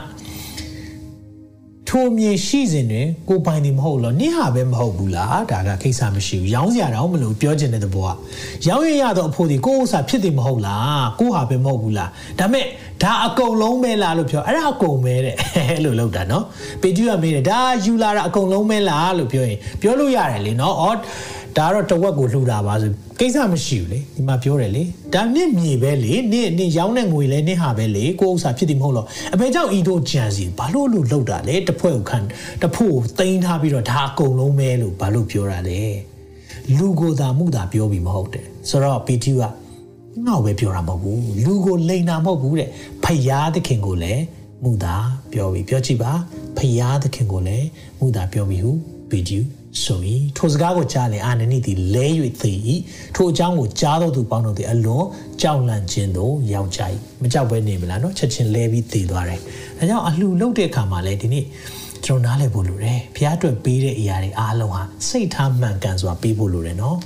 [1.93, 8.15] ထိုမြေရှိစဉ်တွင်ကိုပိုင်တယ်မဟုတ်လို့နင့်ဟာပဲမဟုတ်ဘူးလားဒါကကိစ္စမရှိဘူးရောင်းစရာတော့မလို့ပြောချင်တဲ့သဘောက
[8.67, 12.65] ရောင်းရရတော့အဖို့ဒီကိုဥစ္စာဖြစ်တယ်မဟုတ်လားကိုဟာပဲမဟုတ်ဘူးလားဒါမဲ့
[13.03, 15.35] ဒါအကုန်လုံးပဲလားလို့ပြောအဲ့ဒါအကုန်ပဲတဲ့
[15.69, 16.45] အဲ့လိုလောက်တာနော်
[16.81, 20.97] ပေကျူကမေးတယ်ဒါယူလာတာအကုန်လုံးပဲလားလို့ပြောရင်ပြောလို့ရတယ်လေနော်အော်
[21.57, 24.83] ဒါကတော့တဝက်ကိုလှူတာပါဆိုကိစ္စမရှိဘူးလေဒီမှာပြောတယ်လေ
[25.13, 32.17] ဒါနင့်မြေပဲလေနင့်နင့်ရောင်းတဲ့ငွေလဲနင့်ဟာပဲလေကိုဥစ္စာဖြစ်တယ်မဟုတ်လို့အဖေကြောင့်ဤတို့ကြံစီဘာလို့လို့လှုပ်တာလဲတစ်ဖွဲ့ကိုခံ
[32.61, 35.81] တစ်ဖို့တိန်းထားပြီးတော့ဒါအကုန်လုံးပဲလို့ဘာလို့ပြောတာလဲ
[36.77, 39.43] လူကိုသာမှုသာပြောပြီးမဟုတ်တယ်ဆိုတော့ PTU က
[40.25, 42.69] ငါ့ပဲပြောတာမဟုတ်ဘူးလူကိုလိန်တာမဟုတ်ဘူးတဲ့
[43.03, 44.23] ဖယားသခင်ကိုလည်း
[44.63, 44.95] မှုသာ
[45.33, 46.11] ပြောပြီးပြောကြည့်ပါ
[46.57, 47.67] ဖယားသခင်ကိုလည်း
[47.99, 48.71] မှုသာပြောပြီးဟု
[49.09, 49.41] PTU
[49.83, 50.01] ဆို၏
[50.37, 52.05] ထိုစကားကိုကြားလင်အာနနိသည်လဲ၍
[52.41, 52.53] သေ၏
[53.15, 55.05] ထိုအကြောင်းကိုကြားသောသူပေါင်းတို့သည်အလွန်
[55.41, 56.81] ကြောက်လန့်ခြင်းသို့ရောက်ကြ၏
[57.21, 59.39] မကြောက်ဘဲနေမလားနော်ချက်ချင်းလဲပြီးသေသွားတယ်
[59.77, 61.45] ဒါကြောင့်အလှူလုပ်တဲ့အခါမှာလည်းဒီနေ့
[62.05, 66.97] ကျွန်တော်နားလည်ဖို့လိုတယ်ဘုရားအတွက်ပေးတဲ့အရာတွေအားလုံးဟာစိတ်ထားမှန်ကန်စွာပေးဖို့လိုတယ်နော်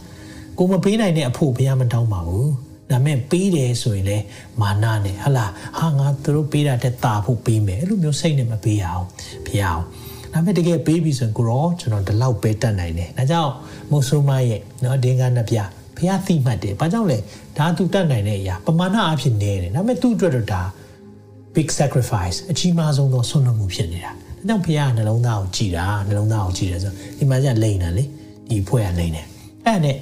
[0.57, 2.51] ကိုမပေးနိုင်တဲ့အဖို့ဘုရားမတောင်းပါဘူး
[2.91, 4.17] ဒါမဲ့ပေးတယ်ဆိုရင်လေ
[4.61, 5.45] မာနနဲ့ဟလာ
[5.79, 9.07] ဟာငါတို့ပေးတာတက်တာဖို့ပေးမယ်အဲ့လိုမျိုးစိတ်နဲ့မပေးရအောင်
[9.47, 9.85] ဘုရားအောင်
[10.35, 13.51] ဒါပေမဲ့တကယ်ပေးပြီဆိုရင်ကိုရောကျွန်တော်ဒီလောက်ပဲတတ်နိုင်တယ်။ဒါကြောင့်
[13.91, 15.57] မိုးဆိုးမရဲ့နော်ဒင်္ဂါနှစ်ပြ
[15.97, 17.17] ဖះသိမှတ်တယ်။ဘာကြောင့်လဲ။
[17.57, 20.61] ဒါသူတတ်နိုင်တဲ့အရာပမာဏအဖြစ်နေတယ်။ဒါပေမဲ့သူ့အတွက်တော့ဒါ
[21.55, 28.03] big sacrifice အကြီးမားဆုံးသောဆွမ်းလွတ်မှုဖြစ်နေတာ။ဒါကြောင့်ဖះကနှလုံးသားကိုကြည်တာနှလုံးသားကိုကြည်တယ်ဆိုဒီမှာကျလိန်တာလေ
[28.49, 29.25] ဒီဖွဲ့ကလိန်တယ်။
[29.65, 29.97] အဲ့နဲ့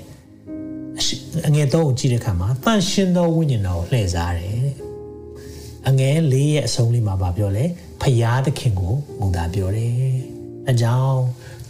[1.47, 4.57] အငယ်တော့ကိုကြည့်တဲ့အခါမှာတန်ရှင်သောဝိညာဉ်တော်ကိုလှည့်စားတယ်။
[5.87, 7.65] အငယ်လေးရဲ့အဆုံးလေးမှာပြောလဲ
[8.02, 10.12] ဖယားသခင်ကိုမူတာပြောတယ်။
[10.70, 11.22] အကြောင်း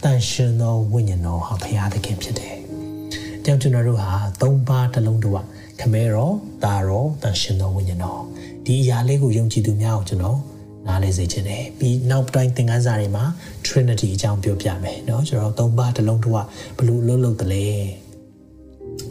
[0.03, 2.55] တန်ရှင်သောဝိညာဉ်တော်ဟာဖယားသခင်ဖြစ်တယ်။
[3.45, 5.43] ကြောင့်ကျွန်တော်တို့ဟာသုံးပါးတစ်လုံးတော့
[5.79, 6.33] ခမဲတော်၊
[6.63, 8.21] တာတော်၊တန်ရှင်သောဝိညာဉ်တော်
[8.65, 10.39] ဒီအရာလေးကိုယုံကြည်သူများကိုကျွန်တော်
[10.87, 13.25] နားလည်စေခြင်းတယ်ပြီးနောက်တိုင်းသင်ခန်းစာတွေမှာ
[13.65, 16.45] Trinity အကြောင်းပြောပြမယ်เนาะကျွန်တော်သုံးပါးတစ်လုံးတော့
[16.77, 17.65] ဘလို့လုံးလုံးတလဲ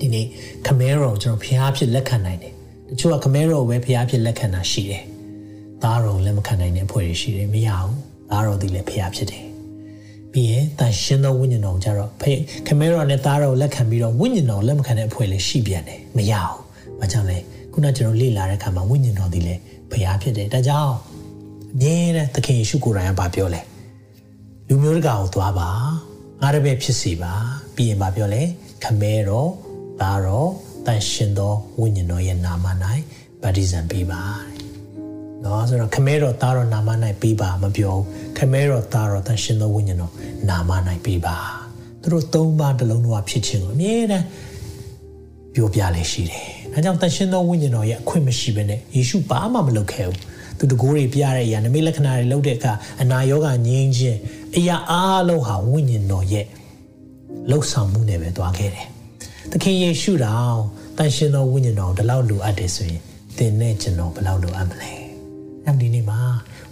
[0.01, 0.27] ဒီနေ့
[0.67, 2.53] ခမဲတော်ကျွန်တော်ဖျားဖြစ်လက်ခံနိုင်တယ်
[2.89, 5.05] တချို့ကခမဲတော်ပဲဖျားဖြစ်လက်ခံတာရှိတယ်
[5.84, 7.96] သားတော်လက်မခံနိုင်တဲ့အဖွဲ့တွေရှိတယ်မရဘူး
[8.32, 9.46] သားတော်ဒီလည်းဖျားဖြစ်တယ်
[10.32, 12.34] ပြီးရင်တန်ရှင်းသောဝိညာဉ်တော်ကြတော့ဖေ
[12.68, 16.60] ခမဲတော်နဲ့သားတော်လက်ခံပြီးတော့ဝိညာဉ်တော်လက်မခံတဲ့အဖွဲ့လည်းရှိပြန်တယ်မရဘူး
[17.00, 17.38] ဘာကြောင့်လဲ
[17.72, 19.62] ခုနကျွန်တော်လေ့လာတဲ့အခါမှာဝိညာဉ်တော်ဒီလည်း
[19.92, 20.94] ဖျားဖြစ်တယ်ဒါကြောင့်
[21.74, 23.62] အမြဲတမ်းသခင်ယေရှုကိုယ်တိုင်ကပြောလဲ
[24.68, 25.70] လူမျိုးတကာကိုသွားပါ
[26.42, 27.34] ငါတပည့်ဖြစ်စီပါ
[27.76, 28.42] ပြီးရင်ပြောလဲ
[28.84, 29.50] ခမဲတော်
[30.02, 30.50] သားတော်
[30.86, 32.66] တန်ရှင်သောဝိညာဉ်တော်ရဲ့နာမ၌
[33.42, 34.53] ဗတ္တိဇံပေးပါ
[35.44, 36.90] နော်ဆိုတော့ခမဲတော်သားတော်နာမ၌
[37.22, 37.96] ပေးပါမပြော
[38.38, 40.12] ခမဲတော်သားတော်တန်ရှင်သောဝိညာဉ်တော်
[40.50, 40.72] နာမ၌
[41.06, 41.38] ပေးပါ
[42.02, 44.26] သူတို့သုံးပါးတစ်လုံးတော့ဖြစ်ခြင်းကိုအမြဲတမ်း
[45.54, 50.18] ပြောပြလေရှိတယ်။ဒါကြောင့်တန်ရှင်သောဝိညာဉ်တော်ရဲ့အခွင့်မရှိဘဲနဲ့ယေရှုဘာမှမလုပ်ခဲ့ဘူး။
[50.58, 54.18] သူတကိုးတွေပြတဲ့အရာနမိတ်လက္ခဏာတွေလုပ်တဲ့အခါအနာရောဂါငြိမ်းခြင်း
[54.58, 56.46] အရာအားလုံးဟာဝိညာဉ်တော်ရဲ့
[57.50, 58.88] လှုပ်ဆောင်မှုနဲ့ပဲသွားခဲ့တယ်။
[59.52, 60.60] သခင်ယေရှုတော်
[60.98, 63.02] တန်ရှင်သောဝိညာဉ်တော်ဒီလောက်လိုအပ်တယ်ဆိုရင်
[63.38, 64.92] သင်နဲ့ကျွန်တော်ဘယ်လောက်လိုအပ်မလဲ။
[65.66, 66.20] အဲ့ဒီနေ့မှာ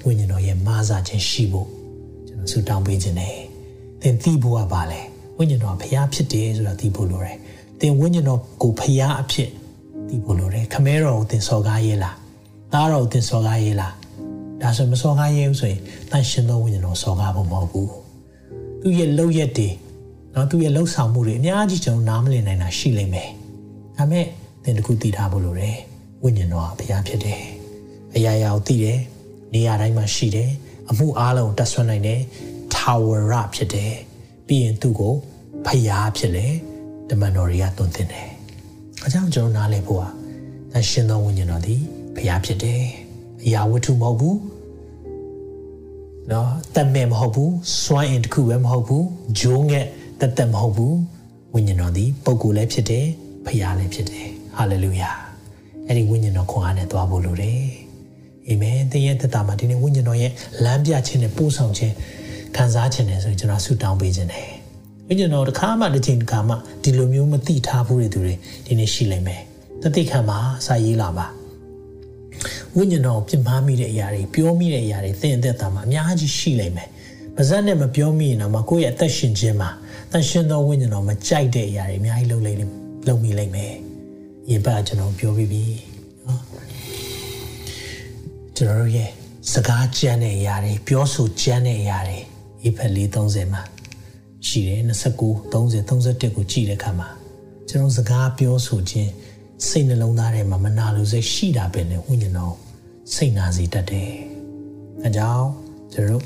[0.06, 1.68] ဝိညာဉ်တော်ရဲ့မာစာခြင်းရှိဖို့
[2.28, 3.36] ကျွန်တော်ဆုတောင်းပေးခြင်းနဲ့
[4.02, 5.02] သင်သိဖို့ကပါလဲ။
[5.38, 7.38] ဝိညာဉ်တော်ဘုရားဖြစ်တယ်ဆိုတာသိဖို့လိုတယ်။
[7.80, 9.50] သင်ဝိညာဉ်တော်ကိုဘုရားအဖြစ်
[10.10, 12.16] သိဖို့လိုတယ်။ခမဲတော်ကိုသင်စော်ကားရေးလား။
[12.74, 13.94] သားတော်ကိုသင်စော်ကားရေးလား။
[14.62, 15.82] ဒါဆိုမစော်ကားရေးဘူးဆိုရင်
[16.12, 17.90] တန်ရှင်သောဝိညာဉ်တော်စော်ကားဖို့မဟုတ်ဘူး။
[18.82, 19.70] သူရဲ့လောက်ရက်တွေ
[20.34, 23.30] နော်သူရဲ့လှုပ်ဆောင်မှုတွေအများကြီးကျွန်တော်နားမလည်နိုင်တာရှိလိမ့်မယ်။
[23.98, 24.26] ဒါမဲ့
[24.64, 25.78] သင်တခုသိထားဖို့လိုတယ်။
[26.24, 27.42] ဝိညာဉ်တော်ကဘုရားဖြစ်တယ်။
[28.16, 29.00] အရာရာကိုသိတယ်။
[29.54, 30.50] နေရာတိုင်းမှာရှိတယ်။
[30.90, 32.20] အမှုအားလုံးတတ်ဆွမ်းနိုင်တယ်။
[32.78, 33.22] tower
[33.56, 33.94] ဖြစ်တယ်။
[34.48, 35.14] ပြီးရင်သူ့ကို
[35.66, 36.48] ဖျားဖြစ်လေ
[37.10, 38.30] တမန်တော်တွေကသွန်သင်တယ်။
[39.06, 40.10] အကြောင်းကျွန်တော်နားလည်ဖို့ဟာ
[40.72, 41.82] သရှင်သောဝိညာဉ်တော်သည်
[42.16, 42.82] ဖျားဖြစ်တယ်။
[43.44, 44.38] အရာဝတ္ထုမဟုတ်ဘူး။
[46.32, 47.52] နော်တမဲ့မဟုတ်ဘူး။
[47.82, 49.04] စွမ်းအင်တစ်ခုပဲမဟုတ်ဘူး။
[49.40, 49.88] ဂျိုးငက်
[50.22, 50.96] တသက်မဟုတ်ဘူး
[51.54, 53.06] ဝိညာဉ်တော်သည်ပုဂ္ဂိုလ်လည်းဖြစ်တယ်
[53.46, 55.12] ဖခင်လည်းဖြစ်တယ်ဟာလေလုယာ
[55.88, 57.62] အဲ့ဒီဝိညာဉ်တော်ခွန်အားနဲ့သွားဖို့လိုတယ်
[58.50, 60.32] အာမင်သင်ရဲ့သက်တာမှာဒီနေ့ဝိညာဉ်တော်ရဲ့
[60.64, 61.94] လမ်းပြခြင်းနဲ့ပို့ဆောင်ခြင်း
[62.56, 64.50] ခံစားခြင်းနဲ့ဆိုရင်ကျွန်တော်ဆုတောင်းပေးခြင်းတယ်
[65.08, 68.36] ဝိညာဉ်တော်တစ်ခါမှတစ်ချိန်တစ်ခါမှဒီလိုမျိုးမသိထားဘူးတဲ့သူတွေ
[68.66, 69.42] ဒီနေ့ရှိလိမ့်မယ်
[69.82, 71.26] တသိခံမှာစာရေးလာပါ
[72.76, 76.90] ဝိညာဉ်တော်ပြင်းမာမိတဲ့အရာတွေပြောမိတဲ့အရာတွေသင်အသက်တာမှာအများကြီးရှိလိမ့်မယ်
[77.36, 79.70] ပါဇက်နဲ့မပြောမိရင်တော့မကိုယ့်ရဲ့အသက်ရှင်ခြင်းမှာ
[80.12, 82.58] တန်ရှင်သောဝိညာဉ်တော်မကြိုက်တဲ့အရာတွေအများကြီးလုပ်လိုက်
[83.08, 83.74] လုပ်မိလိုက်မယ်
[84.50, 85.91] ရင်ပတ်ကျွန်တော်ပြောပြီးပြီနော်
[88.64, 89.10] ကျွန်တော်တို့ရဲ့
[89.52, 92.20] စကားကြမ်းတဲ့အရာတွေပြောဆိုကြမ်းတဲ့အရာတွေ
[92.68, 93.64] ဧဖက်430မှာ
[94.48, 97.10] ရှိတယ်29 30 31ကိုကြည့်တဲ့အခါမှာ
[97.70, 99.12] ကျွန်တော်စကားပြောဆိုခြင်း
[99.68, 102.56] စိတ်နှလုံးသားထဲမှာမနာလိုစိတ်ရှိတာပဲလေဝိညာဉ်တော်
[103.14, 104.12] စိတ်နာစေတတ်တယ်။
[105.04, 105.48] အဲကြောင့်
[105.94, 106.24] ကျွန်တော်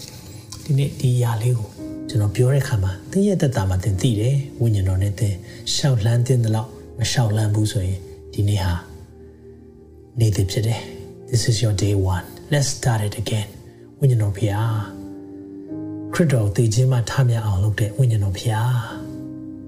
[0.64, 1.70] ဒီနေ့ဒီຢာလေးကို
[2.10, 5.34] ကျွန်တော်ပြောတဲ့အခါမှာသင်ရဲ့တက်တာမှာသင်သိတယ်ဝိညာဉ်တော်နဲ့သင်
[5.74, 6.70] ရှောက်လှမ်းတဲ့လောက်
[7.00, 8.00] မရှောက်လှမ်းဘူးဆိုရင်
[8.34, 8.74] ဒီနေ့ဟာ
[10.20, 10.95] နေ့တည်ဖြစ်တယ်
[11.32, 13.50] This is your day 1 Let's start it again
[14.00, 14.78] ဝိညာဉ်တော်ဖျား
[16.14, 18.76] ခရစ်တော်တည်ခြင်းမှာထားမြအောင်လုပ်တဲ့ဝိညာဉ်တော်ဖျား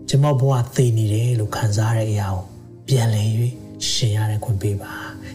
[0.10, 2.44] ကျွန်မဘဝတည်နေတယ်လို့ခံစားရတဲ့အရာကို
[2.88, 3.30] ပြန်လည်၍
[3.92, 4.94] ရှင်ရတဲ့ခွင့်ပေးပါ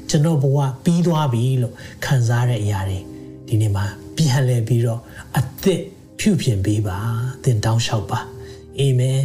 [0.08, 2.98] ကျွန်တော်ဘဝပြီးသွားပြီလို့ခံစားရတဲ့အရာတွေ
[3.48, 3.84] ဒီနေ့မှာ
[4.16, 5.00] ပြန်လည်ပြီးတော့
[5.38, 5.80] အသက်
[6.18, 6.98] ဖြူပြင်ပေးပါ
[7.42, 8.20] သင်တောင်းလျှောက်ပါ
[8.78, 9.20] အာမင်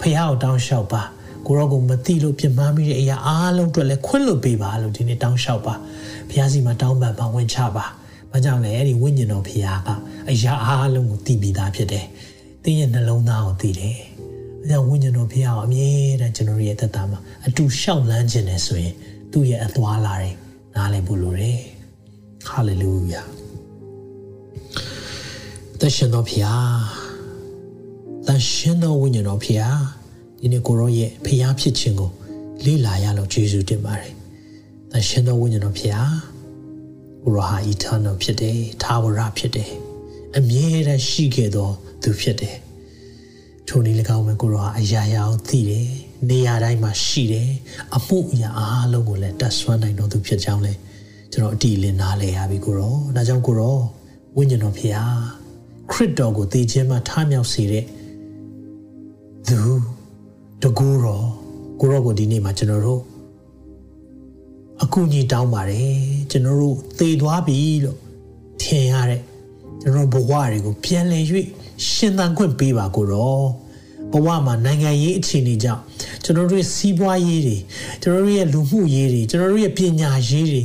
[0.00, 1.02] ဖခင်ကိုတောင်းလျှောက်ပါ
[1.46, 5.74] ကိုရောကိုမသိလို့ပြမမိတဲ့အရာအားလုံးအတွက်လည်းခွင့်လွှတ်ပေးပါလို့ဒီနေ့တောင်းလျှောက်ပါ
[6.30, 7.86] ဘုရားစီမှာတောင်းပန်ပါဝင်ချပါ
[8.30, 9.90] ဘာကြောင့်လဲအဲ့ဒီဝိညာဉ်တော်ဖခင်က
[10.30, 12.06] အရာအားလုံးကိုသိပြီးသားဖြစ်တယ်
[12.62, 13.96] သင်ရဲ့နှလုံးသားကိုသိတယ်
[14.62, 15.88] အဲကြောင့်ဝိညာဉ်တော်ဖခင်ကိုအမြဲ
[16.20, 18.94] တမ်းကျွန်တော်ရဲ့သက်တာမှာအတူရှောက်လန်းခြင်းနဲ့ဆိုရင်
[19.32, 20.30] သူ့ရဲ့အသွားလာတွေ
[20.76, 21.60] နားလည်ဖို့လိုတယ်
[22.46, 23.22] ဟာလေလုယာ
[25.80, 26.76] တရှင်တော်ဖျား
[28.28, 29.78] တရှင်တော်ဝိညာဉ်တော်ဖျား
[30.40, 32.10] ဒီနေ့ကိုရောရဲ့ဖျားဖြစ်ခြင်းကို
[32.64, 34.15] လေ့လာရလို့ယေရှုတင်ပါတယ်
[34.92, 36.12] တရှင်တော်ဝိညာဉ်တော်ဖျား
[37.22, 39.70] ကိုရောဟာ eternal ဖြစ်တယ်ထာဝရဖြစ်တယ်
[40.36, 41.68] အမြဲတမ်းရှိခဲ့သော
[42.02, 42.56] သူဖြစ်တယ်
[43.68, 45.88] ထိုနည်း၎င်းပဲကိုရောဟာအရာရာကိုသိတယ်
[46.30, 47.50] နေရာတိုင်းမှာရှိတယ်
[47.96, 50.72] အမှုအရာအားလုံးကိုလည်းတတ်ဆွမ်းနိုင်တော်သူဖြစ်ကြောင်းလဲ
[51.32, 53.78] ကျွန်တော်အတိအလင်းနားလည်ရပြီကိုရောဒါကြောင့်ကိုရော
[54.36, 55.16] ဝိညာဉ်တော်ဖျား
[55.90, 57.84] ခရစ်တော်ကိုသိခြင်းမှာထားမြောက်စေတဲ့
[59.48, 59.58] သူ
[60.62, 61.26] တကူတော်
[61.80, 63.02] ကိုရောကိုဒီနေ့မှာကျွန်တော်တို့
[64.82, 65.96] အကူအညီတောင်းပါတယ်
[66.30, 67.98] ကျွန်တော်တို့သေသွားပြီလို့
[68.62, 69.20] ထင်ရတဲ့
[69.80, 71.24] ကျွန်တော်ဘဝတွေကိုပြန်လည်၍
[71.90, 73.42] ရှင်သန်ခွင့်ပေးပါကိုရော
[74.12, 75.82] ဘဝမှာနိုင်ငံရေးအခြေအနေကြောင့်
[76.24, 77.58] ကျွန်တော်တို့ရဲ့စီးပွားရေးတွေ
[78.02, 80.62] ကျွန်တော်တို့ရဲ့လူမှုရေးတွေကျွန်တော်တို့ရဲ့ပညာရေးတွေ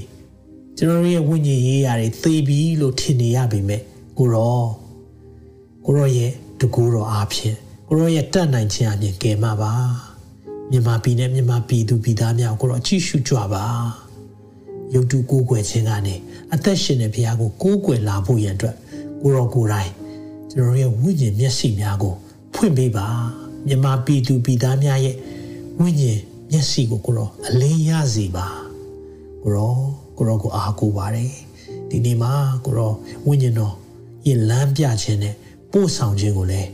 [0.78, 3.82] ကျွန်တော်တို့ရဲ့ဝိညာဉ်ရေးရာတွေသေပြီလို့ထင်နေရပေမဲ့
[4.18, 4.64] ကိုရော
[5.86, 7.58] ကိုရောရဲ့တကူတော်အားဖြင့်
[7.88, 9.74] ကိုရောရဲ့တတ်နိုင်ခြင်းအပြင်ကယ်မပါ
[10.72, 13.66] မြန်မာပြည်နဲ့မြန်မာပြည်သူပြည်သားများကိုရောအကြည့်ရှုကြပါ
[14.94, 16.16] ရုပ်တုကိုးကွယ်ခြင်းကနေ
[16.54, 18.76] အသက်ရှင်တဲ့ဘုရားကိုကိုးကွယ်လာဖို့ရန်အတွက်
[19.22, 19.92] ကိုရောကိုယ်တိုင်
[20.52, 22.14] ကျွန်တော်ရဲ့ဝိညာဉ်မျက်စိများကို
[22.54, 23.06] ဖွင့်ပေးပါ
[23.68, 25.16] မြန်မာပြည်သူပြည်သားများရဲ့
[25.80, 26.20] ဝိညာဉ်
[26.52, 28.48] မျက်စိကိုကိုရောအလင်းရစေပါ
[29.44, 29.76] ကိုရော
[30.18, 31.32] ကိုရောကိုအားကိုးပါတယ်
[31.90, 32.32] ဒီနေ့မှာ
[32.66, 32.92] ကိုရော
[33.28, 33.74] ဝိညာဉ်တော်
[34.28, 35.36] ရဲ့လမ်းပြခြင်းနဲ့
[35.72, 36.70] ပို့ဆောင်ခြင်းကိုလည်း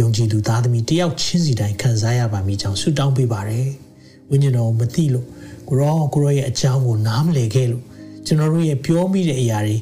[0.00, 3.68] ယုံကြည်သူသားသမီးတယောက်ချင်းစီတိုင်းခံစားရပါမိကြောင်းဆုတောင်းပေးပါတယ်
[4.30, 5.26] ဝိညာဉ်တော်မသိလို့
[5.72, 7.84] ကိုရောကိုရောရဲ့အကြောင်းကိုနားမလည်ခဲ့လို့
[8.26, 9.76] ကျွန်တော်တို့ရဲ့ပြောမိတဲ့အရာတွေ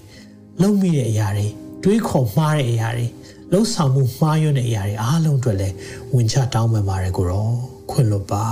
[0.63, 1.47] လုပ်မိတဲ့အရာတွေ
[1.83, 3.07] တွေးခေါ်မှားတဲ့အရာတွေ
[3.53, 5.75] လှုပ်ဆောင်မှုမှားယွင်းတဲ့အရာတွေအားလုံးအတွက်လည်း
[6.15, 7.49] ဝင်ချတောင်းပန်ပါတယ်ကိုရော
[7.91, 8.47] ခွင့်လွတ်ပါ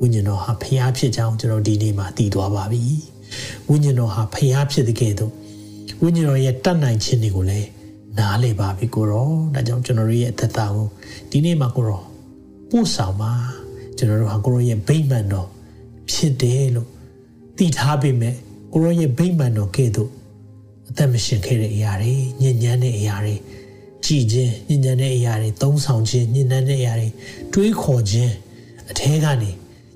[0.00, 2.82] ဝိညာဉ်တော်ဟာဖျားဖြစ်ကြောင်းကျွန်တော်ဒီနေ့မှာသိသွားပါပြီ
[3.68, 5.32] ဝိညာဉ်တော်ဟာဖျားဖြစ်တဲ့ကဲ့သို့
[6.02, 7.68] ဝိညာဉ်တော်ရဲ့တတ်နိုင်ခြင်းတွေကိုလည်း
[8.18, 10.86] နားလေပါပြီကိုရောဒါကြောင့်ကျွန်တော်ရဲ့အသက်တာကို
[11.30, 12.02] ဒီနေ့မှာကိုရော
[12.70, 13.32] ပို့ဆောင်ပါ
[13.96, 15.48] ကျွန်တော်တို့ဟာကိုရောရဲ့ဗိမာန်တော်
[16.10, 16.88] ဖြစ်တယ်လို့
[17.56, 18.34] သိထားပေမဲ့
[18.72, 20.10] ကိုရောရဲ့ဗိမာန်တော်ကဲ့သို့
[20.88, 23.34] အသက်မရှင်ခဲ့တဲ့အရာတွေညဉ့်ညမ်းတဲ့အရာတွေ
[24.04, 27.08] ကြည်ခြင်းညဉ့်ညမ်းတဲ့အရာတွေသုံးဆောင်ခြင်းညဉ့်ညမ်းတဲ့အရာတွေ
[27.52, 28.32] တွေးခေါ်ခြင်း
[28.90, 29.50] အထဲကနေ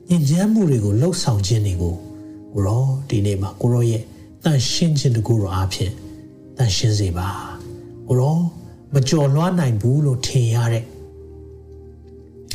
[0.09, 1.95] ညဉ့်ညမ်းမှုတွေကိုလှုပ်ဆောင်ခြင်းတွေကို
[2.53, 4.03] ကိုရောဒီနေ့မှာကိုရောရဲ့
[4.45, 5.93] တန်ရှင်းခြင်းတကူရောအားဖြင့်
[6.57, 7.29] တန်ရှင်းစေပါ
[8.09, 8.37] ကိုရော
[8.95, 10.85] မကြော်လွှားနိုင်ဘူးလို့ထင်ရတဲ့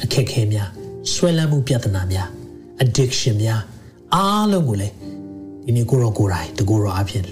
[0.04, 0.70] အခက်အခဲများ
[1.12, 2.30] ဆွဲလန်းမှုပြဿနာများ
[2.82, 3.62] addiction များ
[4.14, 4.94] အားလုံးကိုလည်း
[5.64, 7.24] ဒီနေ့ကိုရောကိုယ်တိုင်တကူရောအဖြစ်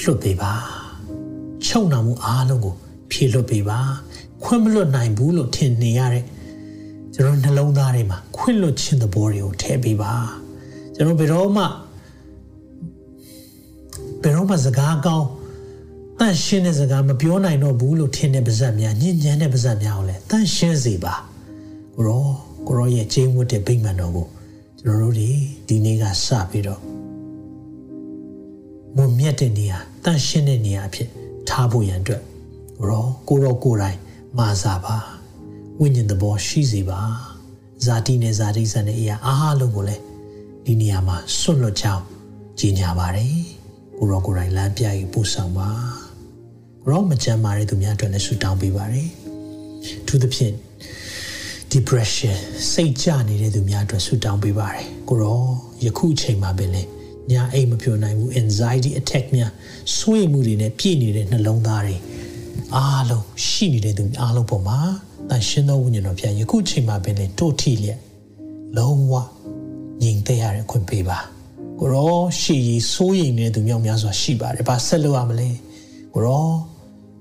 [0.00, 0.52] လွတ်ပေးပါ
[1.66, 2.74] ချုပ်နှောင်မှုအားလုံးကို
[3.10, 3.78] ဖြေလွတ်ပေးပါ
[4.42, 6.24] ခွင့်မလွတ်နိုင်ဘူးလို့ထင်နေရတဲ့
[7.14, 10.12] ကျွန်တော်နှလုံးသားထဲမှာခွင့်လွတ်ခြင်းသဘောတွေကိုထည့်ပေးပါ
[10.94, 11.64] ကျွန်တော်ဘယ်တော့မှ
[14.22, 15.28] ဘယ်တော့မှစကားကောင်း
[16.18, 21.14] တန့်ရှင်းတဲ့စကားမပြောနိုင်တော့ဘူးလို့ထင်တဲ့ပါဇက်များညဉ့်ညမ်းတဲ့ပါဇက်များကိုလည်းတန့်ရှင်းစေပါ
[21.94, 22.24] ကိုရော
[22.66, 24.26] ကိုရောရဲ့ကျင်းဝတ်တဲ့ဗိမာန်တော်ကို
[24.86, 25.30] ကျွန်တော်တို့ဒီ
[25.68, 26.80] ဒီနေ့ကစပြီးတော့
[28.96, 31.08] မုံမြတ်တဲ့နေရာတန့်ရှင်းတဲ့နေရာအဖြစ်
[31.48, 32.22] ထားဖို့ရန်အတွက်
[32.78, 33.98] ကိုရောကိုရောကိုယ်တိုင်
[34.38, 34.96] မာစာပါ
[35.80, 37.00] ဝိညာဉ်သဘောရှိစေပါ
[37.84, 40.02] ဇာတိနဲ့ဇာတိဆန်တဲ့အရာအားလုံးကိုလည်း
[40.64, 42.04] ဒီနေရာမှာဆွတ်လွတ်ကြောင်း
[42.58, 43.34] ကြီးညာပါတယ်
[43.98, 45.68] ကိုရောကိုယ်တိုင်လမ်းပြရေးပို့ဆောင်ပါ
[46.88, 49.08] ရောမကြမ်းမာတဲ့သူများအတွက်လည်းဆုတောင်းပေးပါတယ်
[50.06, 50.54] သူသဖြင့်
[51.74, 52.36] depression
[52.72, 55.42] စိတ်ကြနေတဲ့သူများအတွက်ဆုတောင်းပေးပါတယ်ကိုရော
[55.84, 56.82] ယခုအချိန်မှာပဲလေ
[57.30, 59.50] ညာအိမ်မပြောနိုင်ဘူး anxiety attack များ
[59.96, 61.96] ဆွေးမှုတွေနဲ့ပြည့်နေတဲ့နှလုံးသားတွေ
[62.76, 64.78] အားလုံးရှိနေတဲ့သူအားလုံးပေါ်မှာ
[65.30, 68.00] တန်ရှင်းသောဝိညာဉ်တော်ဖျားယခုအချိန်မှာပဲလေတိုးထီလျက်
[68.76, 69.14] လုံးဝ
[70.02, 71.18] ညီင်တဲ့ရတဲ့ခွင့်ပေးပါ
[71.80, 75.48] ကိုရောရှည်ရည်စိုးရိမ်နေတဲ့သူမြောက်များစွာရှိပါတယ်ဘာဆက်လုပ်ရမလဲ
[76.14, 76.48] ကိုရော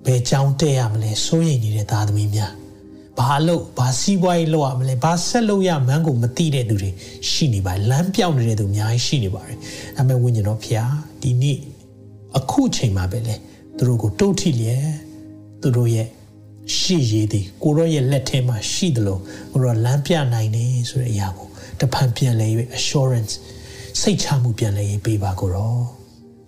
[0.05, 2.53] ဘယ်ကြောင်းတက်ရမလဲစိုးရိမ်နေတဲ့သားသမီးများ
[3.19, 6.89] ဘာလို့ဘာစီးပွားရေးလုပ်ရမလဲဘာဆက်လုပ်ရမှန်းကိုမသိတဲ့သူတွေ
[7.29, 9.57] ရှိနေပါလမ်းပြောင်းနေတဲ့သူအများကြီးရှိနေပါတယ်
[9.97, 11.57] ဒါပေမဲ့ဝိညာဉ်တော်ဖျားဒီနေ့
[12.37, 13.35] အခုချိန်မှာပဲလေ
[13.77, 14.87] သူတို့ကိုတုတ်ထိလျက်
[15.61, 16.07] သူတို့ရဲ့
[16.77, 21.47] ရှိရည်သည်ကိုရောရဲ့လက်ထဲမှာရှိတယ်လို့ကိုရောလမ်းပြနိုင်နေဆိုတဲ့အရာကို
[21.79, 22.47] တဖန်ပြန်လဲ၍
[22.77, 23.33] assurance
[24.01, 25.75] စိတ်ချမှုပြန်လဲရေးပေးပါကိုရော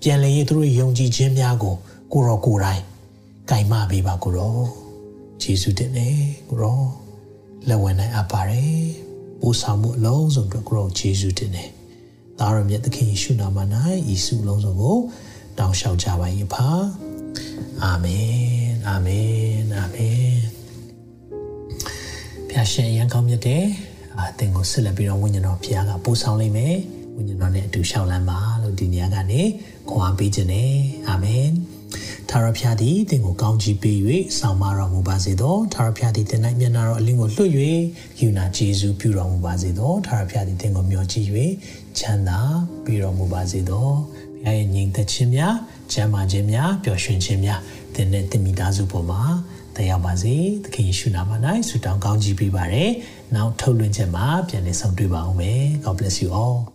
[0.02, 1.76] ပြန်လဲရေးသူတို့ယုံကြည်ခြင်းများကို
[2.14, 2.82] ကိုရောကိုယ်တိုင်
[3.50, 4.85] ကင်မပေးပါကိုရော
[5.42, 6.10] ယေရှုတင်နေ
[6.50, 6.82] ကိုရော
[7.68, 8.86] လက်ဝင်နိုင်အပ်ပါတယ်
[9.42, 11.66] ပို့ဆောင်မှုအလုံးစုံအတွက်ကိုရောယေရှုတင်နေ
[12.40, 13.58] သားရမြတ်သခင်ယေရှုနာမ၌
[14.10, 14.98] ယေရှုအလုံးစုံကို
[15.58, 16.68] တောင်းလျှောက်ကြပါ၏ဖာ
[17.84, 20.36] အာမင်အာမင်အာမင်
[22.50, 23.66] ဖျာရှင်ရန်ကောင်းမြတ်တယ်
[24.20, 26.76] အာသင်ကိုဆက်လက်ပြီးတော့ဝိညာဉ်တော်ဖျားကပို့ဆောင်လိမ့်မယ်
[27.16, 29.42] ဝိညာဉ်တော်နဲ့အတူရှောက်လန်းပါလို့ဒီနေရာကနေ
[29.90, 30.72] ခွန်အားပေးခြင်းနဲ့
[31.10, 31.48] အာမင်
[32.38, 33.98] ထာဝရဘုရားသည်သင်ကိုကောင်းချီးပေး၍
[34.38, 37.52] ဆောင်မတော်မူပါစေသောထာဝရဘုရားသည်သင်၌မျက်နာတော်အလင်းကိုလွှတ်၍
[38.22, 41.28] ယူနာကျေးဇူးပြုတော်မူပါစေသောထာဝရဘုရားသည်သင်ကိုမျှော်ကြည့်၍
[41.98, 42.40] ချမ်းသာ
[42.86, 43.88] ပေးတော်မူပါစေသော
[44.44, 45.56] ဘုရားရဲ့ညီသက်ခြင်းများ
[45.92, 47.60] ချမ်းသာခြင်းများပျော်ရွှင်ခြင်းများ
[47.96, 49.22] သင်နဲ့သင်မိသားစုပေါ်မှာ
[49.76, 51.32] တရားပါစေသခင်ယေရှုနာမ၌
[51.70, 52.92] ဆုတောင်းကောင်းချီးပေးပါရယ်
[53.36, 56.75] နောက်ထုတ်လွှင့်ချက်မှာပြန်လည်ဆုံတွေ့ပါအောင်မယ် God bless you all